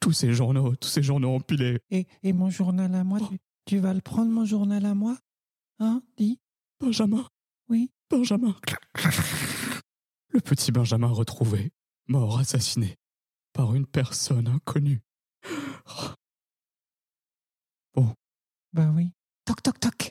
Tous 0.02 0.12
ces 0.12 0.32
journaux, 0.34 0.74
tous 0.76 0.88
ces 0.88 1.02
journaux 1.02 1.32
empilés. 1.34 1.78
Et, 1.90 2.06
et 2.24 2.32
mon 2.32 2.50
journal 2.50 2.92
à 2.94 3.04
moi, 3.04 3.20
tu, 3.20 3.38
tu 3.66 3.78
vas 3.78 3.94
le 3.94 4.00
prendre, 4.00 4.32
mon 4.32 4.44
journal 4.44 4.84
à 4.84 4.94
moi? 4.94 5.16
Hein 5.78 6.02
Dis 6.16 6.40
Benjamin. 6.80 7.24
Oui. 7.68 7.90
Benjamin. 8.10 8.56
Le 10.30 10.40
petit 10.40 10.72
Benjamin 10.72 11.06
retrouvé, 11.06 11.70
mort 12.08 12.40
assassiné 12.40 12.96
par 13.52 13.74
une 13.76 13.86
personne 13.86 14.48
inconnue. 14.48 15.00
Bah 18.74 18.90
oui. 18.94 19.12
Toc, 19.44 19.62
toc, 19.62 19.78
toc. 19.78 20.10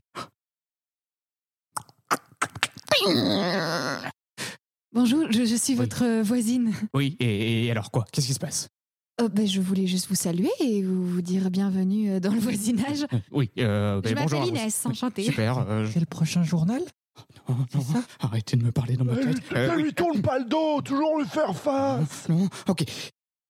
Bonjour, 4.94 5.32
je, 5.32 5.46
je 5.46 5.56
suis 5.56 5.74
Oui. 5.74 5.80
votre 5.80 6.22
voisine. 6.22 6.72
Oui, 6.94 7.18
et, 7.20 7.66
et 7.66 7.72
alors 7.72 7.90
quoi? 7.92 8.06
Qu'est-ce 8.12 8.28
qui 8.28 8.34
se 8.36 8.40
passe? 8.40 8.70
Euh, 9.22 9.30
ben, 9.30 9.48
je 9.48 9.62
voulais 9.62 9.88
juste 9.88 10.08
vous 10.08 10.16
saluer 10.16 10.50
et 10.60 10.84
vous, 10.84 11.06
vous 11.06 11.22
dire 11.22 11.50
bienvenue 11.52 12.12
euh, 12.12 12.20
dans 12.20 12.32
le 12.34 12.40
voisinage. 12.40 13.06
Oui, 13.32 13.52
euh, 13.60 14.02
Je 14.04 14.14
ben, 14.14 14.22
bonjour. 14.24 14.40
m'appelle. 14.40 14.58
Inès, 14.58 14.86
enchantée. 14.86 15.24
Super. 15.24 15.60
euh, 15.60 15.86
je- 15.86 15.92
C'est 15.94 16.00
le 16.00 16.06
prochain 16.06 16.44
journal? 16.44 16.82
Non, 17.50 17.58
non, 17.76 17.82
ça? 17.82 18.04
arrêtez 18.20 18.56
de 18.58 18.64
me 18.64 18.72
parler 18.72 18.96
dans 18.96 19.04
ma 19.06 19.14
Ne 19.14 19.24
tête. 19.24 19.50
lui, 19.50 19.58
Euh, 19.58 19.72
ne 19.72 19.76
oui. 19.76 19.84
lui 19.84 19.94
tourne 19.94 20.22
pas 20.22 20.40
le 20.40 20.46
dos, 20.46 20.82
toujours 20.82 21.20
lui 21.20 21.28
faire 21.28 21.56
face 21.56 22.28
Non, 22.30 22.48
ok. 22.68 22.84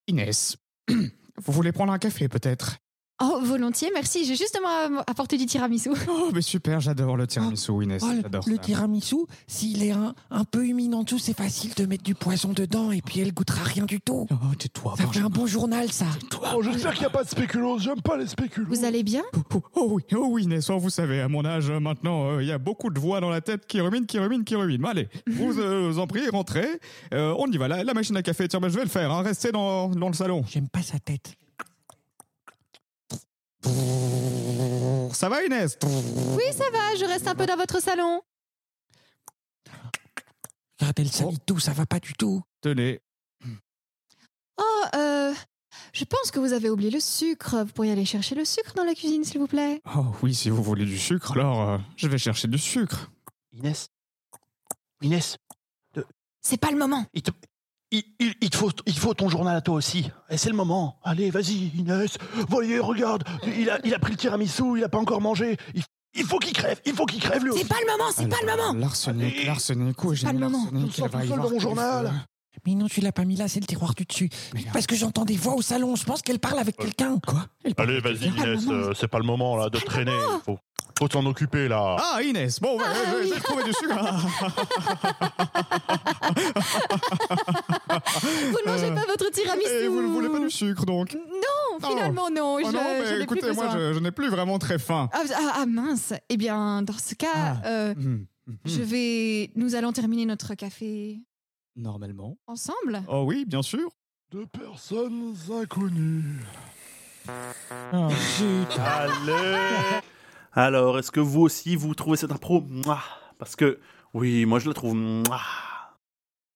Inès, 0.08 0.58
vous 0.90 1.54
voulez 1.54 1.72
prendre 1.72 1.94
un 1.94 2.00
café 2.00 2.28
peut-être? 2.28 2.78
Oh, 3.24 3.40
volontiers, 3.44 3.90
merci. 3.94 4.26
J'ai 4.26 4.36
justement 4.36 4.68
apporté 5.08 5.38
du 5.38 5.46
tiramisu. 5.46 5.92
Oh, 6.10 6.30
mais 6.34 6.42
super, 6.42 6.80
j'adore 6.80 7.18
le 7.18 7.28
tiramisu, 7.28 7.72
Inès. 7.84 8.02
Oh, 8.06 8.12
le- 8.12 8.22
j'adore 8.22 8.44
le 8.48 8.56
ça. 8.56 8.62
tiramisu, 8.62 9.16
s'il 9.48 9.84
est 9.84 9.92
un, 9.92 10.14
un 10.32 10.44
peu 10.44 10.66
humide 10.66 10.94
en 10.96 11.04
dessous, 11.04 11.20
c'est 11.20 11.36
facile 11.38 11.74
de 11.76 11.86
mettre 11.86 12.04
du 12.04 12.16
poison 12.16 12.54
dedans 12.54 12.92
et 12.92 13.02
puis 13.02 13.20
elle 13.20 13.34
goûtera 13.34 13.64
rien 13.64 13.86
du 13.86 14.02
tout. 14.02 14.28
Oh, 14.32 14.36
tais-toi, 14.58 14.96
Ça 14.98 15.08
fait 15.08 15.20
un 15.20 15.30
bon 15.30 15.46
journal, 15.46 15.92
ça. 15.92 16.06
Oh, 16.56 16.62
j'espère 16.64 16.94
qu'il 16.94 17.02
n'y 17.02 17.06
a 17.08 17.10
pas 17.12 17.24
de 17.24 17.30
spéculoos. 17.30 17.80
J'aime 17.80 18.02
pas 18.02 18.18
les 18.18 18.28
spéculoos. 18.28 18.68
Vous 18.70 18.84
allez 18.86 19.04
bien? 19.04 19.24
Oh, 19.36 19.40
oh, 19.56 19.62
oh 19.76 19.88
oui, 19.92 20.04
oh 20.16 20.28
oui, 20.32 20.44
Inès, 20.44 20.70
oh, 20.70 20.80
vous 20.80 20.90
savez, 20.90 21.22
à 21.22 21.28
mon 21.28 21.46
âge 21.46 21.70
euh, 21.70 21.80
maintenant, 21.80 22.32
euh, 22.32 22.42
il 22.44 22.48
y 22.48 22.52
a 22.52 22.58
beaucoup 22.58 22.90
de 22.90 23.00
voix 23.00 23.20
dans 23.22 23.30
la 23.30 23.42
tête 23.42 23.66
qui 23.68 23.80
ruminent, 23.82 24.06
qui 24.06 24.18
ruminent, 24.20 24.44
qui 24.44 24.56
ruminent. 24.56 24.88
Allez, 24.90 25.08
vous 25.28 25.60
euh, 25.60 25.96
en 25.98 26.08
priez, 26.08 26.30
rentrez. 26.30 26.68
Euh, 27.14 27.36
on 27.38 27.48
y 27.52 27.58
va, 27.58 27.68
la, 27.68 27.84
la 27.84 27.94
machine 27.94 28.18
à 28.18 28.24
café, 28.24 28.48
tiens, 28.48 28.60
ben, 28.60 28.70
je 28.70 28.76
vais 28.78 28.84
le 28.84 28.90
faire, 28.90 29.12
hein, 29.12 29.22
restez 29.22 29.52
dans, 29.52 29.90
dans 29.90 30.08
le 30.08 30.14
salon. 30.16 30.44
J'aime 30.48 30.68
pas 30.70 30.82
sa 30.82 30.98
tête. 31.00 31.36
Ça 33.64 35.30
va, 35.30 35.44
Inès? 35.44 35.78
Oui, 35.84 36.44
ça 36.54 36.70
va, 36.72 36.96
je 36.96 37.06
reste 37.06 37.28
un 37.28 37.36
peu 37.36 37.46
dans 37.46 37.58
votre 37.58 37.82
salon. 37.82 38.22
Regarde, 40.80 41.00
elle 41.00 41.12
salit 41.12 41.40
tout, 41.46 41.60
ça 41.60 41.74
va 41.74 41.86
pas 41.86 42.00
du 42.00 42.14
tout. 42.14 42.42
Tenez. 42.62 43.00
Oh, 44.58 44.84
euh, 44.96 45.34
je 45.94 46.06
pense 46.06 46.32
que 46.32 46.40
vous 46.40 46.54
avez 46.54 46.70
oublié 46.70 46.90
le 46.92 47.00
sucre. 47.00 47.64
Vous 47.64 47.72
pourriez 47.74 47.92
aller 47.92 48.06
chercher 48.06 48.36
le 48.36 48.46
sucre 48.46 48.74
dans 48.76 48.84
la 48.84 48.94
cuisine, 48.96 49.24
s'il 49.24 49.40
vous 49.40 49.48
plaît. 49.48 49.82
Oh 49.96 50.06
oui, 50.24 50.34
si 50.34 50.50
vous 50.50 50.64
voulez 50.64 50.86
du 50.86 50.98
sucre, 50.98 51.34
alors 51.34 51.62
euh, 51.70 51.78
je 51.98 52.08
vais 52.08 52.18
chercher 52.18 52.48
du 52.48 52.58
sucre. 52.58 53.12
Inès 53.54 53.88
Inès 55.02 55.38
C'est 56.42 56.60
pas 56.60 56.72
le 56.72 56.78
moment. 56.78 57.06
il 57.14 57.22
te, 57.22 57.32
il, 57.92 58.04
il- 58.20 58.34
il 58.42 58.50
te 58.50 58.58
faut, 58.58 58.72
il 58.86 58.94
te 58.94 59.00
faut 59.00 59.14
ton 59.14 59.30
journal 59.30 59.56
à 59.56 59.62
toi 59.62 59.76
aussi. 59.76 60.10
Et 60.30 60.38
c'est 60.38 60.50
le 60.50 60.56
moment. 60.56 61.00
Allez, 61.04 61.30
vas-y, 61.32 61.72
Inès. 61.78 62.18
Voyez, 62.50 62.80
regarde. 62.80 63.24
Il 63.46 63.70
a, 63.70 63.80
il 63.84 63.94
a 63.94 64.00
pris 64.00 64.12
le 64.12 64.18
tiramisu, 64.18 64.78
il 64.78 64.84
a 64.84 64.90
pas 64.90 64.98
encore 65.00 65.22
mangé. 65.22 65.58
Il, 65.76 65.84
il 66.14 66.26
faut 66.26 66.40
qu'il 66.40 66.54
crève, 66.54 66.80
il 66.86 66.94
faut 66.94 67.06
qu'il 67.06 67.22
crève 67.22 67.44
lui 67.44 67.52
C'est 67.56 67.68
pas 67.68 67.76
le 67.86 67.92
moment, 67.92 68.10
c'est 68.16 68.28
pas 68.28 68.36
le 68.42 68.48
moment. 68.58 68.74
L'arsenic, 68.80 69.34
Allez. 69.36 69.46
l'arsenic, 69.46 70.04
où 70.04 70.14
j'ai 70.14 70.26
pas 70.28 70.34
mis 70.34 70.40
le 70.40 70.46
moment. 70.50 70.64
l'arsenic 70.72 70.94
Elle 70.98 71.04
va 71.04 71.10
tout 71.10 71.18
y 71.18 71.28
seul 71.28 71.28
voir 71.38 71.48
dans 71.48 71.54
mon 71.54 71.60
journal. 71.60 72.12
Mais 72.66 72.76
non, 72.76 72.88
tu 72.88 73.00
l'as 73.00 73.14
pas 73.14 73.24
mis 73.24 73.38
là, 73.38 73.48
c'est 73.48 73.62
le 73.62 73.66
tiroir 73.66 73.96
du 73.96 74.04
dessus. 74.04 74.30
Parce 74.74 74.86
que 74.86 74.96
j'entends 74.96 75.24
des 75.26 75.38
voix 75.38 75.56
au 75.56 75.62
salon, 75.62 75.96
je 75.96 76.04
pense 76.04 76.22
qu'elle 76.22 76.38
parle 76.40 76.60
avec 76.60 76.76
quelqu'un. 76.78 77.18
Quoi? 77.26 77.46
Allez, 77.78 78.00
vas-y, 78.02 78.28
Inès. 78.28 78.66
euh, 78.70 78.94
c'est 78.94 79.08
pas 79.08 79.20
le 79.20 79.24
moment 79.26 79.56
là 79.56 79.70
de 79.70 79.80
traîner. 79.80 80.12
Faut, 81.00 81.06
faut 81.08 81.12
s'en 81.12 81.26
occuper 81.26 81.68
là. 81.68 81.98
Ah, 82.00 82.22
Inès, 82.22 82.60
bon, 82.60 82.78
Ah, 82.80 82.94
j'ai- 83.24 83.32
oui. 83.32 83.40
trouvé 83.42 83.64
du 83.64 83.74
sucre. 83.74 83.96
Vous 88.52 88.58
ne 88.66 88.72
mangez 88.72 88.92
pas 88.94 89.06
votre 89.08 89.30
tiramisu. 89.32 89.70
Et 89.72 89.88
vous 89.88 90.02
ne 90.02 90.08
voulez 90.08 90.30
pas 90.30 90.40
du 90.40 90.50
sucre, 90.50 90.86
donc 90.86 91.14
Non, 91.16 91.90
finalement, 91.90 92.30
non. 92.30 92.56
Oh 92.56 92.60
je, 92.66 92.72
non, 92.72 92.82
je 93.06 93.14
plus 93.14 93.24
écoutez, 93.24 93.52
moi, 93.54 93.70
je, 93.74 93.94
je 93.94 94.00
n'ai 94.00 94.12
plus 94.12 94.30
vraiment 94.30 94.60
très 94.60 94.80
faim. 94.80 95.10
Ah, 95.14 95.24
ah, 95.36 95.54
ah, 95.62 95.66
mince. 95.66 96.14
Eh 96.30 96.38
bien, 96.38 96.82
dans 96.82 96.98
ce 96.98 97.16
cas, 97.16 97.28
Ah. 97.36 97.62
euh, 97.66 97.94
Hmm, 97.94 98.26
hmm, 98.48 98.56
je 98.66 98.82
vais. 98.82 99.52
Nous 99.56 99.76
allons 99.76 99.92
terminer 99.92 100.26
notre 100.26 100.56
café 100.56 101.20
Normalement. 101.76 102.38
ensemble? 102.48 103.04
Oh 103.08 103.24
oui, 103.26 103.46
bien 103.46 103.62
sûr. 103.62 103.90
De 104.32 104.46
personnes 104.46 105.36
inconnues. 105.52 106.42
Oh. 107.94 108.08
Allez 108.80 109.58
Alors, 110.54 111.00
est-ce 111.00 111.12
que 111.12 111.20
vous 111.20 111.42
aussi, 111.42 111.76
vous 111.76 111.96
trouvez 111.96 112.18
cette 112.18 112.32
impro? 112.32 112.64
Parce 113.38 113.56
que, 113.56 113.80
oui, 114.14 114.46
moi 114.46 114.60
je 114.60 114.68
la 114.68 114.74
trouve 114.74 114.96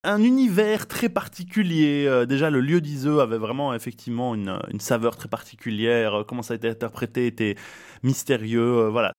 un 0.05 0.21
univers 0.23 0.87
très 0.87 1.09
particulier. 1.09 2.05
Euh, 2.07 2.25
déjà, 2.25 2.49
le 2.49 2.61
lieu 2.61 2.79
d'Iseux 2.79 3.19
avait 3.19 3.37
vraiment 3.37 3.73
effectivement 3.73 4.35
une, 4.35 4.59
une 4.71 4.79
saveur 4.79 5.17
très 5.17 5.27
particulière. 5.27 6.19
Euh, 6.19 6.23
Comment 6.23 6.43
ça 6.43 6.53
a 6.53 6.57
été 6.57 6.69
interprété 6.69 7.25
était 7.27 7.55
mystérieux. 8.03 8.85
euh, 8.85 8.89
voilà. 8.89 9.13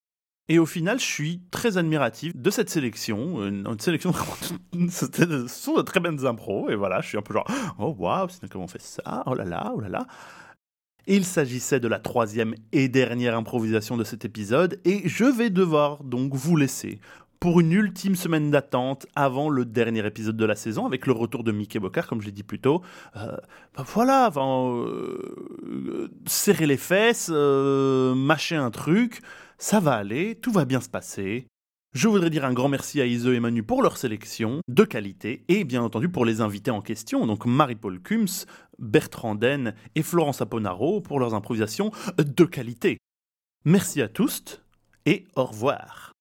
Et 0.48 0.60
au 0.60 0.66
final, 0.66 1.00
je 1.00 1.04
suis 1.04 1.42
très 1.50 1.76
admiratif 1.76 2.36
de 2.36 2.50
cette 2.50 2.70
sélection. 2.70 3.44
Une, 3.44 3.78
sélection 3.80 4.12
sont 5.48 5.74
de 5.74 5.82
très 5.82 5.98
bonnes 5.98 6.24
impros. 6.24 6.70
Et 6.70 6.76
voilà, 6.76 7.00
je 7.00 7.08
suis 7.08 7.18
un 7.18 7.22
peu 7.22 7.34
genre 7.34 7.46
Oh 7.78 7.94
waouh, 7.98 8.28
comment 8.48 8.66
on 8.66 8.68
fait 8.68 8.80
ça? 8.80 9.24
Oh 9.26 9.34
là 9.34 9.44
là, 9.44 9.72
oh 9.74 9.80
là 9.80 9.88
là. 9.88 10.06
Il 11.08 11.24
s'agissait 11.24 11.78
de 11.78 11.86
la 11.86 12.00
troisième 12.00 12.54
et 12.72 12.88
dernière 12.88 13.36
improvisation 13.36 13.96
de 13.96 14.02
cet 14.02 14.24
épisode, 14.24 14.80
et 14.84 15.08
je 15.08 15.24
vais 15.24 15.50
devoir 15.50 16.02
donc 16.02 16.34
vous 16.34 16.56
laisser 16.56 16.98
pour 17.38 17.60
une 17.60 17.70
ultime 17.70 18.16
semaine 18.16 18.50
d'attente 18.50 19.06
avant 19.14 19.48
le 19.48 19.64
dernier 19.64 20.04
épisode 20.04 20.36
de 20.36 20.44
la 20.44 20.56
saison, 20.56 20.84
avec 20.84 21.06
le 21.06 21.12
retour 21.12 21.44
de 21.44 21.52
Mickey 21.52 21.78
Bocard, 21.78 22.08
comme 22.08 22.20
je 22.20 22.26
l'ai 22.26 22.32
dit 22.32 22.42
plus 22.42 22.58
tôt. 22.58 22.82
Euh, 23.16 23.36
bah 23.76 23.84
voilà, 23.86 24.32
euh, 24.36 26.08
serrer 26.26 26.66
les 26.66 26.76
fesses, 26.76 27.30
euh, 27.32 28.14
mâcher 28.16 28.56
un 28.56 28.72
truc, 28.72 29.20
ça 29.58 29.78
va 29.78 29.92
aller, 29.92 30.34
tout 30.34 30.50
va 30.50 30.64
bien 30.64 30.80
se 30.80 30.88
passer. 30.88 31.46
Je 31.96 32.08
voudrais 32.08 32.28
dire 32.28 32.44
un 32.44 32.52
grand 32.52 32.68
merci 32.68 33.00
à 33.00 33.06
Ise 33.06 33.26
et 33.26 33.40
Manu 33.40 33.62
pour 33.62 33.82
leur 33.82 33.96
sélection 33.96 34.60
de 34.68 34.84
qualité 34.84 35.46
et 35.48 35.64
bien 35.64 35.82
entendu 35.82 36.10
pour 36.10 36.26
les 36.26 36.42
invités 36.42 36.70
en 36.70 36.82
question, 36.82 37.26
donc 37.26 37.46
Marie-Paul 37.46 38.02
Kums, 38.02 38.44
Bertrand 38.78 39.34
Den 39.34 39.74
et 39.94 40.02
Florence 40.02 40.42
Aponaro 40.42 41.00
pour 41.00 41.18
leurs 41.18 41.32
improvisations 41.32 41.92
de 42.18 42.44
qualité. 42.44 42.98
Merci 43.64 44.02
à 44.02 44.08
tous 44.08 44.60
et 45.06 45.24
au 45.36 45.46
revoir. 45.46 46.15